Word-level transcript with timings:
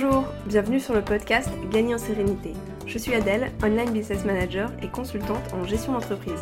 Bonjour, 0.00 0.26
bienvenue 0.46 0.78
sur 0.78 0.94
le 0.94 1.02
podcast 1.02 1.50
Gagner 1.72 1.96
en 1.96 1.98
sérénité. 1.98 2.52
Je 2.86 2.98
suis 2.98 3.14
Adèle, 3.14 3.50
online 3.64 3.90
business 3.90 4.24
manager 4.24 4.70
et 4.80 4.86
consultante 4.86 5.52
en 5.52 5.64
gestion 5.64 5.92
d'entreprise. 5.92 6.40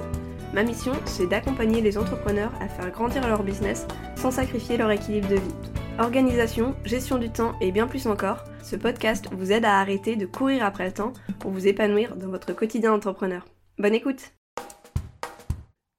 Ma 0.53 0.63
mission, 0.63 0.93
c'est 1.07 1.27
d'accompagner 1.27 1.81
les 1.81 1.97
entrepreneurs 1.97 2.53
à 2.61 2.69
faire 2.69 2.91
grandir 2.91 3.27
leur 3.27 3.43
business 3.43 3.87
sans 4.15 4.31
sacrifier 4.31 4.77
leur 4.77 4.91
équilibre 4.91 5.29
de 5.29 5.37
vie. 5.37 5.55
Organisation, 5.99 6.77
gestion 6.85 7.17
du 7.17 7.31
temps 7.31 7.55
et 7.63 7.73
bien 7.73 7.87
plus 7.87 8.07
encore, 8.07 8.45
ce 8.63 8.77
podcast 8.77 9.27
vous 9.33 9.53
aide 9.53 9.65
à 9.65 9.81
arrêter 9.81 10.17
de 10.17 10.27
courir 10.27 10.63
après 10.63 10.85
le 10.85 10.93
temps 10.93 11.15
pour 11.39 11.51
vous 11.51 11.67
épanouir 11.67 12.15
dans 12.15 12.29
votre 12.29 12.53
quotidien 12.53 12.91
d'entrepreneur. 12.91 13.47
Bonne 13.79 13.95
écoute 13.95 14.35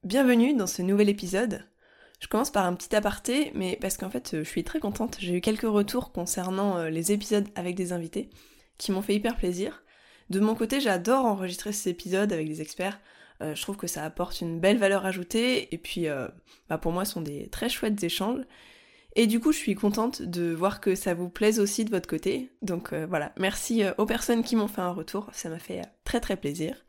Bienvenue 0.03 0.53
dans 0.53 0.67
ce 0.67 0.84
nouvel 0.84 1.09
épisode. 1.09 1.66
Je 2.20 2.27
commence 2.27 2.49
par 2.49 2.66
un 2.66 2.73
petit 2.73 2.95
aparté, 2.95 3.52
mais 3.53 3.77
parce 3.80 3.98
qu'en 3.98 4.09
fait, 4.09 4.38
je 4.39 4.44
suis 4.44 4.63
très 4.63 4.80
contente. 4.80 5.17
J'ai 5.20 5.35
eu 5.35 5.41
quelques 5.41 5.62
retours 5.62 6.12
concernant 6.12 6.77
euh, 6.77 6.90
les 6.90 7.12
épisodes 7.12 7.48
avec 7.55 7.76
des 7.76 7.93
invités 7.93 8.30
qui 8.77 8.91
m'ont 8.91 9.03
fait 9.03 9.16
hyper 9.16 9.38
plaisir. 9.38 9.84
De 10.30 10.40
mon 10.40 10.55
côté, 10.55 10.80
j'adore 10.81 11.26
enregistrer 11.26 11.71
ces 11.71 11.91
épisodes 11.91 12.34
avec 12.34 12.48
des 12.48 12.62
experts. 12.62 12.99
Euh, 13.41 13.53
je 13.53 13.62
trouve 13.62 13.77
que 13.77 13.85
ça 13.85 14.03
apporte 14.03 14.41
une 14.41 14.59
belle 14.59 14.77
valeur 14.77 15.05
ajoutée 15.05 15.73
et 15.73 15.77
puis 15.77 16.07
euh, 16.07 16.27
bah 16.70 16.80
pour 16.80 16.91
moi, 16.91 17.05
ce 17.05 17.13
sont 17.13 17.21
des 17.21 17.49
très 17.49 17.70
chouettes 17.70 18.03
échanges. 18.03 18.41
Et 19.15 19.27
du 19.27 19.40
coup, 19.40 19.52
je 19.52 19.57
suis 19.57 19.76
contente 19.76 20.21
de 20.23 20.54
voir 20.54 20.81
que 20.81 20.95
ça 20.95 21.13
vous 21.13 21.29
plaise 21.29 21.59
aussi 21.59 21.85
de 21.85 21.91
votre 21.91 22.09
côté. 22.09 22.52
Donc 22.62 22.93
voilà, 22.93 23.31
merci 23.38 23.84
aux 23.98 24.05
personnes 24.05 24.43
qui 24.43 24.55
m'ont 24.55 24.68
fait 24.68 24.81
un 24.81 24.91
retour, 24.91 25.27
ça 25.34 25.49
m'a 25.49 25.57
fait 25.57 25.81
très 26.04 26.20
très 26.20 26.38
plaisir. 26.38 26.85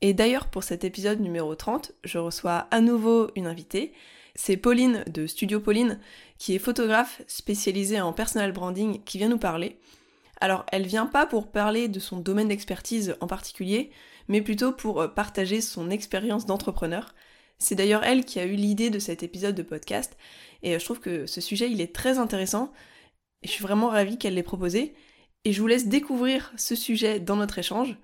Et 0.00 0.14
d'ailleurs, 0.14 0.48
pour 0.48 0.64
cet 0.64 0.82
épisode 0.82 1.20
numéro 1.20 1.54
30, 1.54 1.92
je 2.02 2.18
reçois 2.18 2.66
à 2.72 2.80
nouveau 2.80 3.30
une 3.36 3.46
invitée. 3.46 3.92
C'est 4.34 4.56
Pauline 4.56 5.04
de 5.06 5.26
Studio 5.26 5.60
Pauline, 5.60 6.00
qui 6.38 6.54
est 6.54 6.58
photographe 6.58 7.22
spécialisée 7.28 8.00
en 8.00 8.12
personal 8.12 8.50
branding, 8.52 9.02
qui 9.04 9.18
vient 9.18 9.28
nous 9.28 9.38
parler. 9.38 9.78
Alors, 10.40 10.66
elle 10.72 10.86
vient 10.86 11.06
pas 11.06 11.24
pour 11.24 11.52
parler 11.52 11.86
de 11.88 12.00
son 12.00 12.18
domaine 12.18 12.48
d'expertise 12.48 13.16
en 13.20 13.28
particulier, 13.28 13.90
mais 14.26 14.42
plutôt 14.42 14.72
pour 14.72 15.00
euh, 15.00 15.08
partager 15.08 15.60
son 15.60 15.88
expérience 15.90 16.46
d'entrepreneur. 16.46 17.14
C'est 17.58 17.76
d'ailleurs 17.76 18.02
elle 18.02 18.24
qui 18.24 18.40
a 18.40 18.44
eu 18.44 18.56
l'idée 18.56 18.90
de 18.90 18.98
cet 18.98 19.22
épisode 19.22 19.54
de 19.54 19.62
podcast, 19.62 20.16
et 20.62 20.74
euh, 20.74 20.78
je 20.80 20.84
trouve 20.84 21.00
que 21.00 21.26
ce 21.26 21.40
sujet, 21.40 21.70
il 21.70 21.80
est 21.80 21.94
très 21.94 22.18
intéressant, 22.18 22.72
et 23.42 23.46
je 23.46 23.52
suis 23.52 23.62
vraiment 23.62 23.88
ravie 23.88 24.18
qu'elle 24.18 24.34
l'ait 24.34 24.42
proposé, 24.42 24.94
et 25.44 25.52
je 25.52 25.60
vous 25.60 25.68
laisse 25.68 25.86
découvrir 25.86 26.52
ce 26.56 26.74
sujet 26.74 27.20
dans 27.20 27.36
notre 27.36 27.58
échange. 27.58 27.96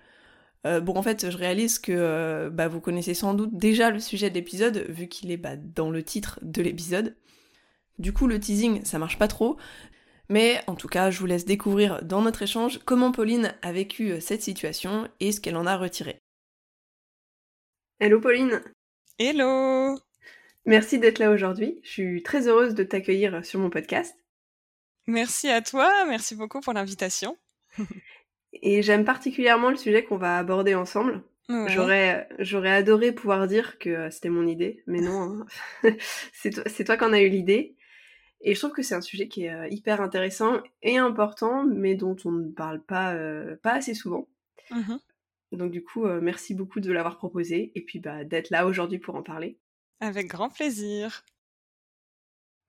Euh, 0.66 0.80
bon, 0.80 0.94
en 0.97 1.03
fait, 1.03 1.30
je 1.30 1.36
réalise 1.36 1.78
que 1.78 1.92
euh, 1.92 2.50
bah, 2.50 2.69
vous 2.69 2.80
connaissez 2.80 3.14
sans 3.14 3.34
doute 3.34 3.56
déjà 3.56 3.91
le 3.91 3.98
sujet 3.98 4.28
de 4.28 4.34
l'épisode, 4.34 4.84
vu 4.89 5.08
qu'il 5.08 5.30
est 5.30 5.36
bah, 5.36 5.56
dans 5.56 5.91
le 5.91 6.03
titre 6.03 6.39
de 6.42 6.62
l'épisode. 6.62 7.16
Du 7.98 8.12
coup, 8.12 8.27
le 8.27 8.39
teasing, 8.39 8.84
ça 8.84 8.98
marche 8.98 9.19
pas 9.19 9.28
trop. 9.28 9.56
Mais 10.28 10.61
en 10.66 10.77
tout 10.77 10.88
cas, 10.88 11.11
je 11.11 11.19
vous 11.19 11.27
laisse 11.27 11.44
découvrir 11.44 12.03
dans 12.05 12.22
notre 12.22 12.42
échange 12.42 12.78
comment 12.84 13.11
Pauline 13.11 13.55
a 13.62 13.72
vécu 13.72 14.12
euh, 14.12 14.20
cette 14.20 14.42
situation 14.42 15.08
et 15.19 15.33
ce 15.33 15.41
qu'elle 15.41 15.56
en 15.56 15.66
a 15.66 15.77
retiré. 15.77 16.19
Hello 17.98 18.20
Pauline 18.20 18.62
Hello 19.19 19.98
Merci 20.66 20.98
d'être 20.98 21.19
là 21.19 21.31
aujourd'hui. 21.31 21.81
Je 21.83 21.91
suis 21.91 22.22
très 22.22 22.48
heureuse 22.48 22.75
de 22.75 22.84
t'accueillir 22.84 23.44
sur 23.44 23.61
mon 23.61 23.70
podcast. 23.70 24.14
Merci 25.06 25.48
à 25.48 25.62
toi, 25.62 25.91
merci 26.06 26.36
beaucoup 26.36 26.61
pour 26.61 26.75
l'invitation. 26.75 27.36
Et 28.53 28.83
j'aime 28.83 29.05
particulièrement 29.05 29.70
le 29.70 29.77
sujet 29.77 30.05
qu'on 30.05 30.17
va 30.17 30.39
aborder 30.39 30.75
ensemble. 30.75 31.23
J'aurais, 31.67 32.29
j'aurais 32.39 32.70
adoré 32.70 33.12
pouvoir 33.12 33.48
dire 33.48 33.79
que 33.79 33.91
euh, 33.91 34.11
c'était 34.11 34.29
mon 34.29 34.47
idée, 34.47 34.84
mais 34.87 35.01
non, 35.01 35.45
hein. 35.83 35.91
c'est 36.33 36.51
toi, 36.51 36.62
c'est 36.67 36.84
toi 36.84 36.97
qui 36.97 37.05
en 37.05 37.12
as 37.12 37.21
eu 37.21 37.28
l'idée. 37.28 37.77
Et 38.41 38.55
je 38.55 38.61
trouve 38.61 38.73
que 38.73 38.83
c'est 38.83 38.95
un 38.95 39.01
sujet 39.01 39.27
qui 39.27 39.45
est 39.45 39.53
euh, 39.53 39.69
hyper 39.69 40.00
intéressant 40.00 40.62
et 40.83 40.97
important, 40.97 41.65
mais 41.65 41.97
dont 41.97 42.16
on 42.25 42.31
ne 42.31 42.50
parle 42.50 42.81
pas, 42.81 43.15
euh, 43.15 43.56
pas 43.62 43.72
assez 43.72 43.94
souvent. 43.94 44.28
Mmh 44.71 44.97
Donc 45.53 45.72
du 45.72 45.82
coup, 45.82 46.06
merci 46.06 46.55
beaucoup 46.55 46.78
de 46.78 46.93
l'avoir 46.93 47.19
proposé 47.19 47.72
et 47.75 47.81
puis 47.81 47.99
bah, 47.99 48.22
d'être 48.22 48.50
là 48.50 48.67
aujourd'hui 48.67 49.00
pour 49.00 49.17
en 49.17 49.22
parler. 49.22 49.59
Avec 49.99 50.28
grand 50.28 50.49
plaisir. 50.49 51.25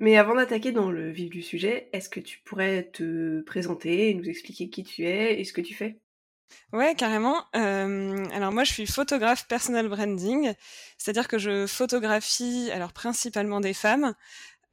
Mais 0.01 0.17
avant 0.17 0.35
d'attaquer 0.35 0.73
dans 0.73 0.91
le 0.91 1.09
vif 1.11 1.29
du 1.29 1.41
sujet, 1.41 1.87
est-ce 1.93 2.09
que 2.09 2.19
tu 2.19 2.39
pourrais 2.39 2.89
te 2.91 3.39
présenter 3.43 4.09
et 4.09 4.13
nous 4.15 4.27
expliquer 4.27 4.69
qui 4.69 4.83
tu 4.83 5.05
es 5.05 5.39
et 5.39 5.45
ce 5.45 5.53
que 5.53 5.61
tu 5.61 5.73
fais? 5.73 6.01
Ouais, 6.73 6.95
carrément. 6.95 7.45
Euh, 7.55 8.25
alors 8.33 8.51
moi, 8.51 8.63
je 8.63 8.71
suis 8.73 8.85
photographe 8.85 9.47
personal 9.47 9.87
branding, 9.89 10.53
c'est-à-dire 10.97 11.27
que 11.27 11.37
je 11.37 11.67
photographie 11.67 12.69
alors 12.71 12.93
principalement 12.93 13.59
des 13.59 13.73
femmes, 13.73 14.13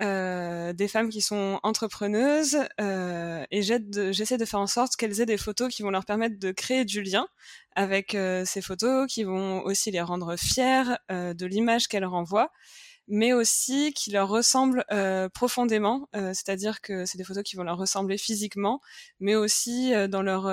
euh, 0.02 0.72
des 0.72 0.88
femmes 0.88 1.08
qui 1.08 1.20
sont 1.20 1.60
entrepreneuses, 1.62 2.58
euh, 2.80 3.44
et 3.50 3.62
j'essaie 3.62 4.38
de 4.38 4.44
faire 4.44 4.60
en 4.60 4.66
sorte 4.66 4.96
qu'elles 4.96 5.20
aient 5.20 5.26
des 5.26 5.38
photos 5.38 5.74
qui 5.74 5.82
vont 5.82 5.90
leur 5.90 6.04
permettre 6.04 6.38
de 6.38 6.52
créer 6.52 6.84
du 6.84 7.02
lien 7.02 7.28
avec 7.76 8.16
ces 8.44 8.62
photos, 8.62 9.06
qui 9.12 9.24
vont 9.24 9.62
aussi 9.62 9.90
les 9.90 10.00
rendre 10.00 10.36
fières 10.36 10.98
de 11.10 11.46
l'image 11.46 11.88
qu'elles 11.88 12.06
renvoient 12.06 12.50
mais 13.08 13.32
aussi 13.32 13.92
qui 13.92 14.10
leur 14.10 14.28
ressemblent 14.28 14.84
euh, 14.92 15.28
profondément, 15.28 16.08
euh, 16.14 16.32
c'est-à-dire 16.34 16.80
que 16.80 17.04
c'est 17.04 17.18
des 17.18 17.24
photos 17.24 17.42
qui 17.42 17.56
vont 17.56 17.64
leur 17.64 17.78
ressembler 17.78 18.18
physiquement, 18.18 18.80
mais 19.20 19.34
aussi 19.34 19.94
euh, 19.94 20.08
dans 20.08 20.22
leur 20.22 20.44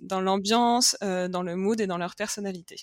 dans 0.00 0.20
l'ambiance, 0.20 0.96
dans 1.00 1.42
le 1.42 1.56
mood 1.56 1.80
et 1.80 1.86
dans 1.86 1.98
leur 1.98 2.14
personnalité. 2.14 2.76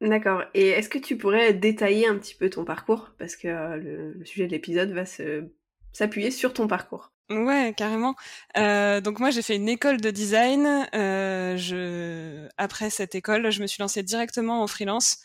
D'accord. 0.00 0.42
Et 0.54 0.68
est-ce 0.68 0.88
que 0.88 0.98
tu 0.98 1.16
pourrais 1.16 1.54
détailler 1.54 2.08
un 2.08 2.18
petit 2.18 2.34
peu 2.34 2.50
ton 2.50 2.64
parcours? 2.64 3.12
Parce 3.18 3.36
que 3.36 3.46
le, 3.48 4.12
le, 4.14 4.24
sujet 4.24 4.46
de 4.46 4.50
l'épisode 4.50 4.90
va 4.90 5.06
se 5.06 5.44
s'appuyer 5.92 6.30
sur 6.32 6.52
ton 6.52 6.66
parcours. 6.66 7.12
Ouais, 7.30 7.72
carrément. 7.76 8.14
Euh, 8.58 9.00
donc 9.00 9.18
moi, 9.18 9.30
j'ai 9.30 9.42
fait 9.42 9.56
une 9.56 9.68
école 9.68 10.00
de 10.00 10.10
design. 10.10 10.86
Euh, 10.94 11.56
je... 11.56 12.48
Après 12.58 12.90
cette 12.90 13.14
école, 13.14 13.50
je 13.50 13.62
me 13.62 13.66
suis 13.66 13.80
lancée 13.80 14.02
directement 14.02 14.62
en 14.62 14.66
freelance. 14.66 15.18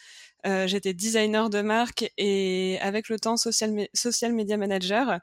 Euh, 0.45 0.67
j'étais 0.67 0.93
designer 0.93 1.49
de 1.49 1.61
marque 1.61 2.11
et 2.17 2.77
avec 2.81 3.09
le 3.09 3.19
temps 3.19 3.37
social, 3.37 3.87
social 3.93 4.33
media 4.33 4.57
manager. 4.57 5.19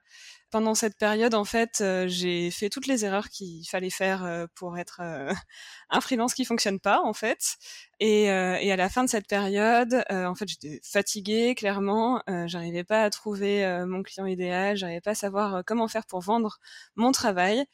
Pendant 0.51 0.75
cette 0.75 0.97
période, 0.97 1.35
en 1.35 1.45
fait, 1.45 1.81
euh, 1.81 2.07
j'ai 2.07 2.51
fait 2.51 2.69
toutes 2.69 2.87
les 2.87 3.05
erreurs 3.05 3.29
qu'il 3.29 3.67
fallait 3.69 3.91
faire 3.91 4.25
euh, 4.25 4.47
pour 4.55 4.79
être 4.79 5.01
un 5.91 6.01
freelance 6.01 6.35
qui 6.35 6.45
fonctionne 6.45 6.79
pas, 6.79 7.01
en 7.03 7.13
fait. 7.13 7.57
Et, 8.01 8.25
et 8.25 8.73
à 8.73 8.77
la 8.77 8.89
fin 8.89 9.05
de 9.05 9.09
cette 9.09 9.27
période, 9.29 10.05
en 10.11 10.35
fait, 10.35 10.49
j'étais 10.49 10.81
fatiguée, 10.83 11.55
clairement. 11.55 12.23
j'arrivais 12.47 12.85
pas 12.85 13.05
à 13.05 13.11
trouver 13.11 13.85
mon 13.87 14.03
client 14.03 14.27
idéal, 14.27 14.77
j'arrivais 14.77 15.01
pas 15.01 15.13
à 15.13 15.15
savoir 15.15 15.63
comment 15.65 15.89
faire 15.89 16.05
pour 16.05 16.21
vendre 16.21 16.59
mon 16.97 17.13
travail. 17.13 17.65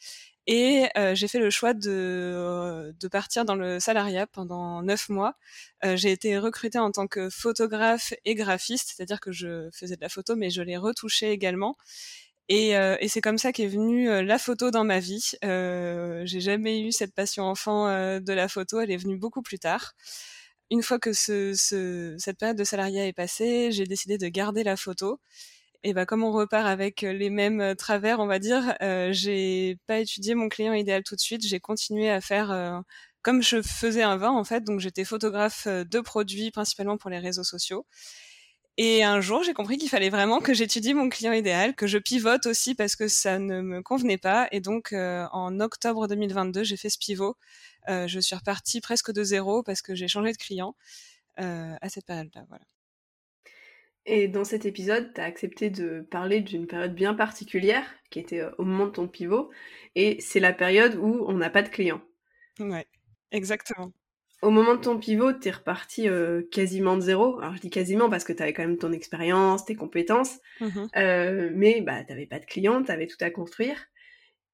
Et 0.52 0.88
euh, 0.98 1.14
j'ai 1.14 1.28
fait 1.28 1.38
le 1.38 1.48
choix 1.48 1.74
de, 1.74 1.88
euh, 1.88 2.92
de 2.98 3.06
partir 3.06 3.44
dans 3.44 3.54
le 3.54 3.78
salariat 3.78 4.26
pendant 4.26 4.82
neuf 4.82 5.08
mois. 5.08 5.36
Euh, 5.84 5.96
j'ai 5.96 6.10
été 6.10 6.38
recrutée 6.38 6.80
en 6.80 6.90
tant 6.90 7.06
que 7.06 7.30
photographe 7.30 8.14
et 8.24 8.34
graphiste, 8.34 8.92
c'est-à-dire 8.96 9.20
que 9.20 9.30
je 9.30 9.70
faisais 9.72 9.94
de 9.94 10.00
la 10.00 10.08
photo, 10.08 10.34
mais 10.34 10.50
je 10.50 10.60
l'ai 10.62 10.76
retouchée 10.76 11.30
également. 11.30 11.76
Et, 12.48 12.76
euh, 12.76 12.96
et 12.98 13.06
c'est 13.08 13.20
comme 13.20 13.38
ça 13.38 13.52
qu'est 13.52 13.68
venue 13.68 14.10
euh, 14.10 14.24
la 14.24 14.38
photo 14.38 14.72
dans 14.72 14.82
ma 14.82 14.98
vie. 14.98 15.30
Euh, 15.44 16.22
j'ai 16.26 16.40
jamais 16.40 16.80
eu 16.80 16.90
cette 16.90 17.14
passion 17.14 17.44
enfant 17.44 17.86
de 17.86 18.32
la 18.32 18.48
photo, 18.48 18.80
elle 18.80 18.90
est 18.90 18.96
venue 18.96 19.16
beaucoup 19.18 19.42
plus 19.42 19.60
tard. 19.60 19.92
Une 20.70 20.82
fois 20.82 20.98
que 20.98 21.12
ce, 21.12 21.54
ce, 21.54 22.16
cette 22.18 22.38
période 22.38 22.58
de 22.58 22.64
salariat 22.64 23.06
est 23.06 23.12
passée, 23.12 23.70
j'ai 23.70 23.84
décidé 23.86 24.18
de 24.18 24.26
garder 24.28 24.64
la 24.64 24.76
photo 24.76 25.20
et 25.82 25.92
bah 25.94 26.06
comme 26.06 26.22
on 26.22 26.32
repart 26.32 26.66
avec 26.66 27.02
les 27.02 27.30
mêmes 27.30 27.74
travers, 27.76 28.20
on 28.20 28.26
va 28.26 28.38
dire, 28.38 28.74
euh, 28.82 29.10
j'ai 29.12 29.78
pas 29.86 29.98
étudié 29.98 30.34
mon 30.34 30.48
client 30.48 30.74
idéal 30.74 31.02
tout 31.02 31.16
de 31.16 31.20
suite. 31.20 31.46
J'ai 31.46 31.60
continué 31.60 32.10
à 32.10 32.20
faire 32.20 32.82
comme 33.22 33.42
je 33.42 33.62
faisais 33.62 34.02
un 34.02 34.16
vin 34.16 34.30
en 34.30 34.44
fait. 34.44 34.64
Donc 34.64 34.80
j'étais 34.80 35.04
photographe 35.04 35.66
de 35.66 36.00
produits 36.00 36.50
principalement 36.50 36.96
pour 36.96 37.10
les 37.10 37.18
réseaux 37.18 37.44
sociaux. 37.44 37.86
Et 38.76 39.04
un 39.04 39.20
jour, 39.20 39.42
j'ai 39.42 39.52
compris 39.52 39.76
qu'il 39.76 39.90
fallait 39.90 40.08
vraiment 40.08 40.40
que 40.40 40.54
j'étudie 40.54 40.94
mon 40.94 41.10
client 41.10 41.32
idéal, 41.32 41.74
que 41.74 41.86
je 41.86 41.98
pivote 41.98 42.46
aussi 42.46 42.74
parce 42.74 42.96
que 42.96 43.08
ça 43.08 43.38
ne 43.38 43.60
me 43.60 43.82
convenait 43.82 44.16
pas. 44.16 44.48
Et 44.52 44.60
donc, 44.60 44.94
en 44.94 45.60
octobre 45.60 46.08
2022, 46.08 46.64
j'ai 46.64 46.76
fait 46.76 46.88
ce 46.88 46.98
pivot. 46.98 47.36
Euh, 47.88 48.06
je 48.06 48.20
suis 48.20 48.36
repartie 48.36 48.80
presque 48.80 49.12
de 49.12 49.22
zéro 49.24 49.62
parce 49.62 49.82
que 49.82 49.94
j'ai 49.94 50.08
changé 50.08 50.32
de 50.32 50.36
client 50.36 50.74
euh, 51.40 51.74
à 51.80 51.88
cette 51.88 52.06
période-là. 52.06 52.44
Voilà. 52.48 52.64
Et 54.06 54.28
dans 54.28 54.44
cet 54.44 54.64
épisode, 54.64 55.12
tu 55.14 55.20
as 55.20 55.24
accepté 55.24 55.70
de 55.70 56.00
parler 56.10 56.40
d'une 56.40 56.66
période 56.66 56.94
bien 56.94 57.14
particulière, 57.14 57.84
qui 58.10 58.18
était 58.18 58.40
euh, 58.40 58.50
au 58.58 58.64
moment 58.64 58.86
de 58.86 58.92
ton 58.92 59.08
pivot, 59.08 59.50
et 59.94 60.20
c'est 60.20 60.40
la 60.40 60.52
période 60.52 60.96
où 60.96 61.24
on 61.26 61.34
n'a 61.34 61.50
pas 61.50 61.62
de 61.62 61.68
clients. 61.68 62.00
Ouais, 62.58 62.86
exactement. 63.30 63.92
Au 64.42 64.50
moment 64.50 64.74
de 64.74 64.80
ton 64.80 64.98
pivot, 64.98 65.34
tu 65.34 65.48
es 65.48 65.50
reparti 65.50 66.08
euh, 66.08 66.42
quasiment 66.50 66.96
de 66.96 67.02
zéro. 67.02 67.38
Alors 67.40 67.54
je 67.56 67.60
dis 67.60 67.68
quasiment 67.68 68.08
parce 68.08 68.24
que 68.24 68.32
tu 68.32 68.42
avais 68.42 68.54
quand 68.54 68.62
même 68.62 68.78
ton 68.78 68.92
expérience, 68.92 69.66
tes 69.66 69.76
compétences, 69.76 70.38
mmh 70.60 70.86
euh, 70.96 71.50
mais 71.52 71.82
bah, 71.82 72.02
tu 72.04 72.26
pas 72.26 72.38
de 72.38 72.46
clients, 72.46 72.82
tu 72.82 72.90
avais 72.90 73.06
tout 73.06 73.22
à 73.22 73.30
construire. 73.30 73.86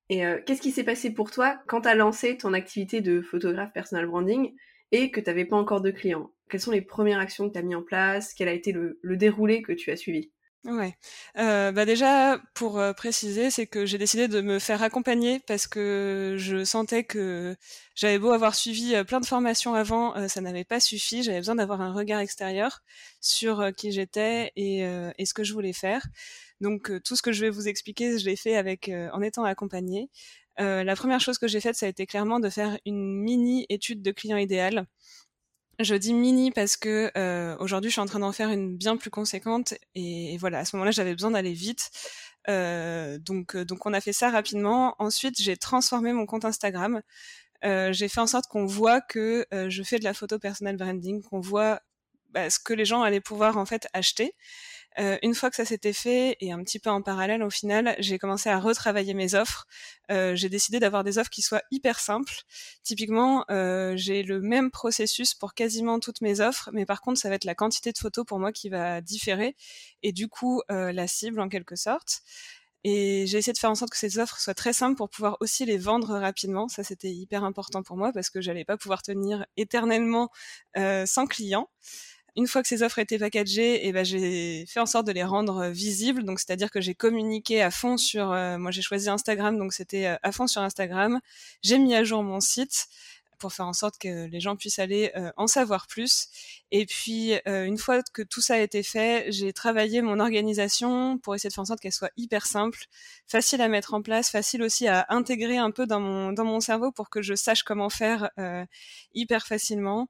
Et 0.08 0.22
qu'est-ce 0.46 0.62
qui 0.62 0.70
s'est 0.70 0.84
passé 0.84 1.12
pour 1.12 1.32
toi 1.32 1.58
quand 1.66 1.80
tu 1.80 1.88
as 1.88 1.96
lancé 1.96 2.36
ton 2.36 2.52
activité 2.52 3.00
de 3.00 3.20
photographe 3.20 3.72
personal 3.72 4.06
branding? 4.06 4.54
Et 4.92 5.10
que 5.10 5.20
tu 5.20 5.28
n'avais 5.28 5.44
pas 5.44 5.56
encore 5.56 5.80
de 5.80 5.90
clients 5.90 6.30
Quelles 6.48 6.60
sont 6.60 6.70
les 6.70 6.82
premières 6.82 7.18
actions 7.18 7.48
que 7.48 7.52
tu 7.52 7.58
as 7.58 7.62
mis 7.62 7.74
en 7.74 7.82
place? 7.82 8.34
Quel 8.34 8.48
a 8.48 8.52
été 8.52 8.72
le, 8.72 8.98
déroulé 9.16 9.62
que 9.62 9.72
tu 9.72 9.90
as 9.90 9.96
suivi? 9.96 10.30
Ouais. 10.64 10.96
Euh, 11.38 11.70
bah 11.70 11.84
déjà, 11.84 12.40
pour 12.54 12.80
euh, 12.80 12.92
préciser, 12.92 13.50
c'est 13.50 13.68
que 13.68 13.86
j'ai 13.86 13.98
décidé 13.98 14.26
de 14.26 14.40
me 14.40 14.58
faire 14.58 14.82
accompagner 14.82 15.38
parce 15.46 15.68
que 15.68 16.34
je 16.38 16.64
sentais 16.64 17.04
que 17.04 17.54
j'avais 17.94 18.18
beau 18.18 18.32
avoir 18.32 18.56
suivi 18.56 18.96
euh, 18.96 19.04
plein 19.04 19.20
de 19.20 19.26
formations 19.26 19.74
avant, 19.74 20.16
euh, 20.16 20.26
ça 20.26 20.40
n'avait 20.40 20.64
pas 20.64 20.80
suffi. 20.80 21.22
J'avais 21.22 21.38
besoin 21.38 21.54
d'avoir 21.54 21.82
un 21.82 21.92
regard 21.92 22.18
extérieur 22.18 22.82
sur 23.20 23.64
qui 23.76 23.92
j'étais 23.92 24.50
et, 24.56 24.80
et, 24.80 25.26
ce 25.26 25.34
que 25.34 25.44
je 25.44 25.52
voulais 25.52 25.72
faire. 25.72 26.04
Donc 26.60 26.90
tout 27.04 27.16
ce 27.16 27.22
que 27.22 27.32
je 27.32 27.42
vais 27.42 27.50
vous 27.50 27.68
expliquer, 27.68 28.18
je 28.18 28.24
l'ai 28.24 28.36
fait 28.36 28.56
avec 28.56 28.90
en 29.12 29.20
étant 29.20 29.44
accompagnée. 29.44 30.10
La 30.58 30.96
première 30.96 31.20
chose 31.20 31.38
que 31.38 31.48
j'ai 31.48 31.60
faite, 31.60 31.76
ça 31.76 31.86
a 31.86 31.88
été 31.88 32.06
clairement 32.06 32.40
de 32.40 32.48
faire 32.48 32.78
une 32.86 33.22
mini 33.22 33.66
étude 33.68 34.02
de 34.02 34.10
client 34.10 34.36
idéal. 34.36 34.86
Je 35.78 35.94
dis 35.94 36.14
mini 36.14 36.50
parce 36.50 36.78
que 36.78 37.10
euh, 37.18 37.54
aujourd'hui 37.58 37.90
je 37.90 37.94
suis 37.94 38.00
en 38.00 38.06
train 38.06 38.20
d'en 38.20 38.32
faire 38.32 38.48
une 38.50 38.78
bien 38.78 38.96
plus 38.96 39.10
conséquente 39.10 39.74
et, 39.94 40.38
voilà 40.38 40.60
à 40.60 40.64
ce 40.64 40.74
moment-là 40.76 40.90
j'avais 40.90 41.12
besoin 41.12 41.32
d'aller 41.32 41.52
vite 41.52 41.90
euh, 42.48 43.18
donc 43.18 43.54
euh, 43.56 43.64
donc 43.66 43.84
on 43.84 43.92
a 43.92 44.00
fait 44.00 44.14
ça 44.14 44.30
rapidement. 44.30 44.94
Ensuite 44.98 45.40
j'ai 45.40 45.56
transformé 45.58 46.12
mon 46.14 46.24
compte 46.24 46.46
Instagram. 46.46 47.02
Euh, 47.64 47.92
j'ai 47.92 48.08
fait 48.08 48.20
en 48.20 48.26
sorte 48.26 48.46
qu'on 48.46 48.64
voit 48.64 49.02
que 49.02 49.46
euh, 49.52 49.68
je 49.68 49.82
fais 49.82 49.98
de 49.98 50.04
la 50.04 50.14
photo 50.14 50.38
personnel 50.38 50.76
branding, 50.76 51.22
qu'on 51.22 51.40
voit 51.40 51.80
bah, 52.30 52.48
ce 52.48 52.58
que 52.58 52.72
les 52.72 52.84
gens 52.86 53.02
allaient 53.02 53.20
pouvoir 53.20 53.58
en 53.58 53.66
fait 53.66 53.86
acheter. 53.92 54.34
Euh, 54.98 55.18
une 55.22 55.34
fois 55.34 55.50
que 55.50 55.56
ça 55.56 55.64
s'était 55.64 55.92
fait, 55.92 56.36
et 56.40 56.52
un 56.52 56.62
petit 56.62 56.78
peu 56.78 56.90
en 56.90 57.02
parallèle 57.02 57.42
au 57.42 57.50
final, 57.50 57.94
j'ai 57.98 58.18
commencé 58.18 58.48
à 58.48 58.58
retravailler 58.58 59.14
mes 59.14 59.34
offres. 59.34 59.66
Euh, 60.10 60.34
j'ai 60.34 60.48
décidé 60.48 60.80
d'avoir 60.80 61.04
des 61.04 61.18
offres 61.18 61.30
qui 61.30 61.42
soient 61.42 61.62
hyper 61.70 62.00
simples. 62.00 62.42
Typiquement, 62.82 63.44
euh, 63.50 63.94
j'ai 63.96 64.22
le 64.22 64.40
même 64.40 64.70
processus 64.70 65.34
pour 65.34 65.54
quasiment 65.54 66.00
toutes 66.00 66.20
mes 66.20 66.40
offres, 66.40 66.70
mais 66.72 66.86
par 66.86 67.00
contre, 67.00 67.20
ça 67.20 67.28
va 67.28 67.34
être 67.34 67.44
la 67.44 67.54
quantité 67.54 67.92
de 67.92 67.98
photos 67.98 68.24
pour 68.24 68.38
moi 68.38 68.52
qui 68.52 68.68
va 68.68 69.00
différer, 69.00 69.56
et 70.02 70.12
du 70.12 70.28
coup, 70.28 70.62
euh, 70.70 70.92
la 70.92 71.06
cible 71.06 71.40
en 71.40 71.48
quelque 71.48 71.76
sorte. 71.76 72.22
Et 72.88 73.26
j'ai 73.26 73.38
essayé 73.38 73.52
de 73.52 73.58
faire 73.58 73.70
en 73.70 73.74
sorte 73.74 73.90
que 73.90 73.96
ces 73.98 74.20
offres 74.20 74.38
soient 74.38 74.54
très 74.54 74.72
simples 74.72 74.96
pour 74.96 75.10
pouvoir 75.10 75.36
aussi 75.40 75.64
les 75.64 75.76
vendre 75.76 76.18
rapidement. 76.20 76.68
Ça, 76.68 76.84
c'était 76.84 77.10
hyper 77.10 77.42
important 77.42 77.82
pour 77.82 77.96
moi 77.96 78.12
parce 78.12 78.30
que 78.30 78.40
j'allais 78.40 78.64
pas 78.64 78.76
pouvoir 78.76 79.02
tenir 79.02 79.44
éternellement 79.56 80.30
euh, 80.76 81.04
sans 81.04 81.26
clients 81.26 81.68
une 82.36 82.46
fois 82.46 82.62
que 82.62 82.68
ces 82.68 82.82
offres 82.82 82.98
étaient 82.98 83.18
packagées, 83.18 83.86
eh 83.86 83.92
ben 83.92 84.04
j'ai 84.04 84.66
fait 84.66 84.80
en 84.80 84.86
sorte 84.86 85.06
de 85.06 85.12
les 85.12 85.24
rendre 85.24 85.64
euh, 85.64 85.70
visibles. 85.70 86.22
Donc 86.24 86.38
c'est-à-dire 86.38 86.70
que 86.70 86.80
j'ai 86.80 86.94
communiqué 86.94 87.62
à 87.62 87.70
fond 87.70 87.96
sur, 87.96 88.30
euh, 88.32 88.58
moi 88.58 88.70
j'ai 88.70 88.82
choisi 88.82 89.08
Instagram, 89.08 89.58
donc 89.58 89.72
c'était 89.72 90.06
euh, 90.06 90.16
à 90.22 90.32
fond 90.32 90.46
sur 90.46 90.60
Instagram. 90.60 91.20
J'ai 91.62 91.78
mis 91.78 91.94
à 91.94 92.04
jour 92.04 92.22
mon 92.22 92.40
site 92.40 92.88
pour 93.38 93.52
faire 93.52 93.66
en 93.66 93.72
sorte 93.74 93.98
que 93.98 94.26
les 94.26 94.40
gens 94.40 94.56
puissent 94.56 94.78
aller 94.78 95.12
en 95.36 95.46
savoir 95.46 95.88
plus. 95.88 96.28
Et 96.70 96.86
puis, 96.86 97.34
une 97.44 97.76
fois 97.76 98.02
que 98.14 98.22
tout 98.22 98.40
ça 98.40 98.54
a 98.54 98.58
été 98.60 98.82
fait, 98.82 99.30
j'ai 99.30 99.52
travaillé 99.52 100.00
mon 100.00 100.20
organisation 100.20 101.18
pour 101.18 101.34
essayer 101.34 101.50
de 101.50 101.54
faire 101.54 101.60
en 101.60 101.66
sorte 101.66 101.80
qu'elle 101.80 101.92
soit 101.92 102.12
hyper 102.16 102.46
simple, 102.46 102.86
facile 103.26 103.60
à 103.60 103.68
mettre 103.68 103.92
en 103.92 104.00
place, 104.00 104.30
facile 104.30 104.62
aussi 104.62 104.88
à 104.88 105.04
intégrer 105.10 105.58
un 105.58 105.70
peu 105.70 105.86
dans 105.86 106.00
mon, 106.00 106.32
dans 106.32 106.46
mon 106.46 106.60
cerveau 106.60 106.92
pour 106.92 107.10
que 107.10 107.20
je 107.20 107.34
sache 107.34 107.62
comment 107.62 107.90
faire 107.90 108.30
hyper 109.12 109.46
facilement. 109.46 110.08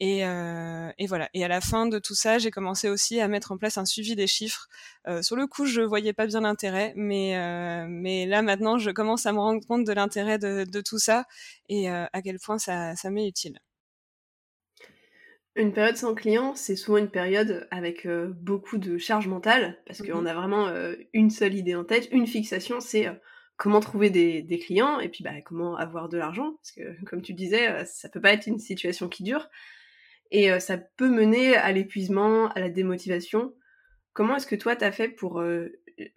Et, 0.00 0.24
euh, 0.24 0.90
et, 0.98 1.06
voilà. 1.06 1.28
Et 1.34 1.44
à 1.44 1.48
la 1.48 1.60
fin 1.60 1.86
de 1.86 1.98
tout 1.98 2.14
ça, 2.14 2.38
j'ai 2.38 2.50
commencé 2.50 2.88
aussi 2.88 3.20
à 3.20 3.28
mettre 3.28 3.52
en 3.52 3.58
place 3.58 3.78
un 3.78 3.84
suivi 3.84 4.16
des 4.16 4.26
chiffres. 4.26 4.68
Euh, 5.06 5.22
sur 5.22 5.36
le 5.36 5.46
coup, 5.46 5.66
je 5.66 5.82
voyais 5.82 6.12
pas 6.12 6.26
bien 6.26 6.40
l'intérêt, 6.40 6.92
mais 6.96 7.36
euh, 7.36 7.86
mais 7.88 8.26
là 8.26 8.42
maintenant, 8.42 8.76
je 8.76 8.90
commence 8.90 9.26
à 9.26 9.32
me 9.32 9.38
rendre 9.38 9.64
compte 9.66 9.84
de 9.84 9.92
l'intérêt 9.92 10.38
de, 10.38 10.64
de, 10.64 10.80
tout 10.80 10.98
ça 10.98 11.24
et 11.68 11.88
à 11.88 12.22
quel 12.22 12.38
point 12.38 12.58
ça, 12.58 12.96
ça 12.96 13.10
m'est 13.10 13.28
utile. 13.28 13.58
Une 15.56 15.72
période 15.72 15.96
sans 15.96 16.14
client, 16.14 16.56
c'est 16.56 16.74
souvent 16.74 16.98
une 16.98 17.10
période 17.10 17.68
avec 17.70 18.08
beaucoup 18.08 18.78
de 18.78 18.98
charge 18.98 19.28
mentale, 19.28 19.78
parce 19.86 20.00
mmh 20.00 20.08
qu'on 20.08 20.26
a 20.26 20.34
vraiment 20.34 20.68
une 21.12 21.30
seule 21.30 21.54
idée 21.54 21.76
en 21.76 21.84
tête, 21.84 22.08
une 22.10 22.26
fixation, 22.26 22.80
c'est 22.80 23.06
comment 23.56 23.78
trouver 23.78 24.10
des, 24.10 24.42
des, 24.42 24.58
clients 24.58 24.98
et 24.98 25.08
puis 25.08 25.22
bah, 25.22 25.40
comment 25.44 25.76
avoir 25.76 26.08
de 26.08 26.18
l'argent, 26.18 26.54
parce 26.56 26.72
que 26.72 27.04
comme 27.06 27.22
tu 27.22 27.34
disais, 27.34 27.84
ça 27.84 28.08
peut 28.08 28.20
pas 28.20 28.32
être 28.32 28.48
une 28.48 28.58
situation 28.58 29.08
qui 29.08 29.22
dure. 29.22 29.48
Et 30.30 30.58
ça 30.60 30.78
peut 30.78 31.08
mener 31.08 31.56
à 31.56 31.70
l'épuisement, 31.72 32.48
à 32.48 32.60
la 32.60 32.68
démotivation. 32.68 33.54
Comment 34.12 34.36
est-ce 34.36 34.46
que 34.46 34.56
toi, 34.56 34.76
tu 34.76 34.84
as 34.84 34.92
fait 34.92 35.08
pour 35.08 35.42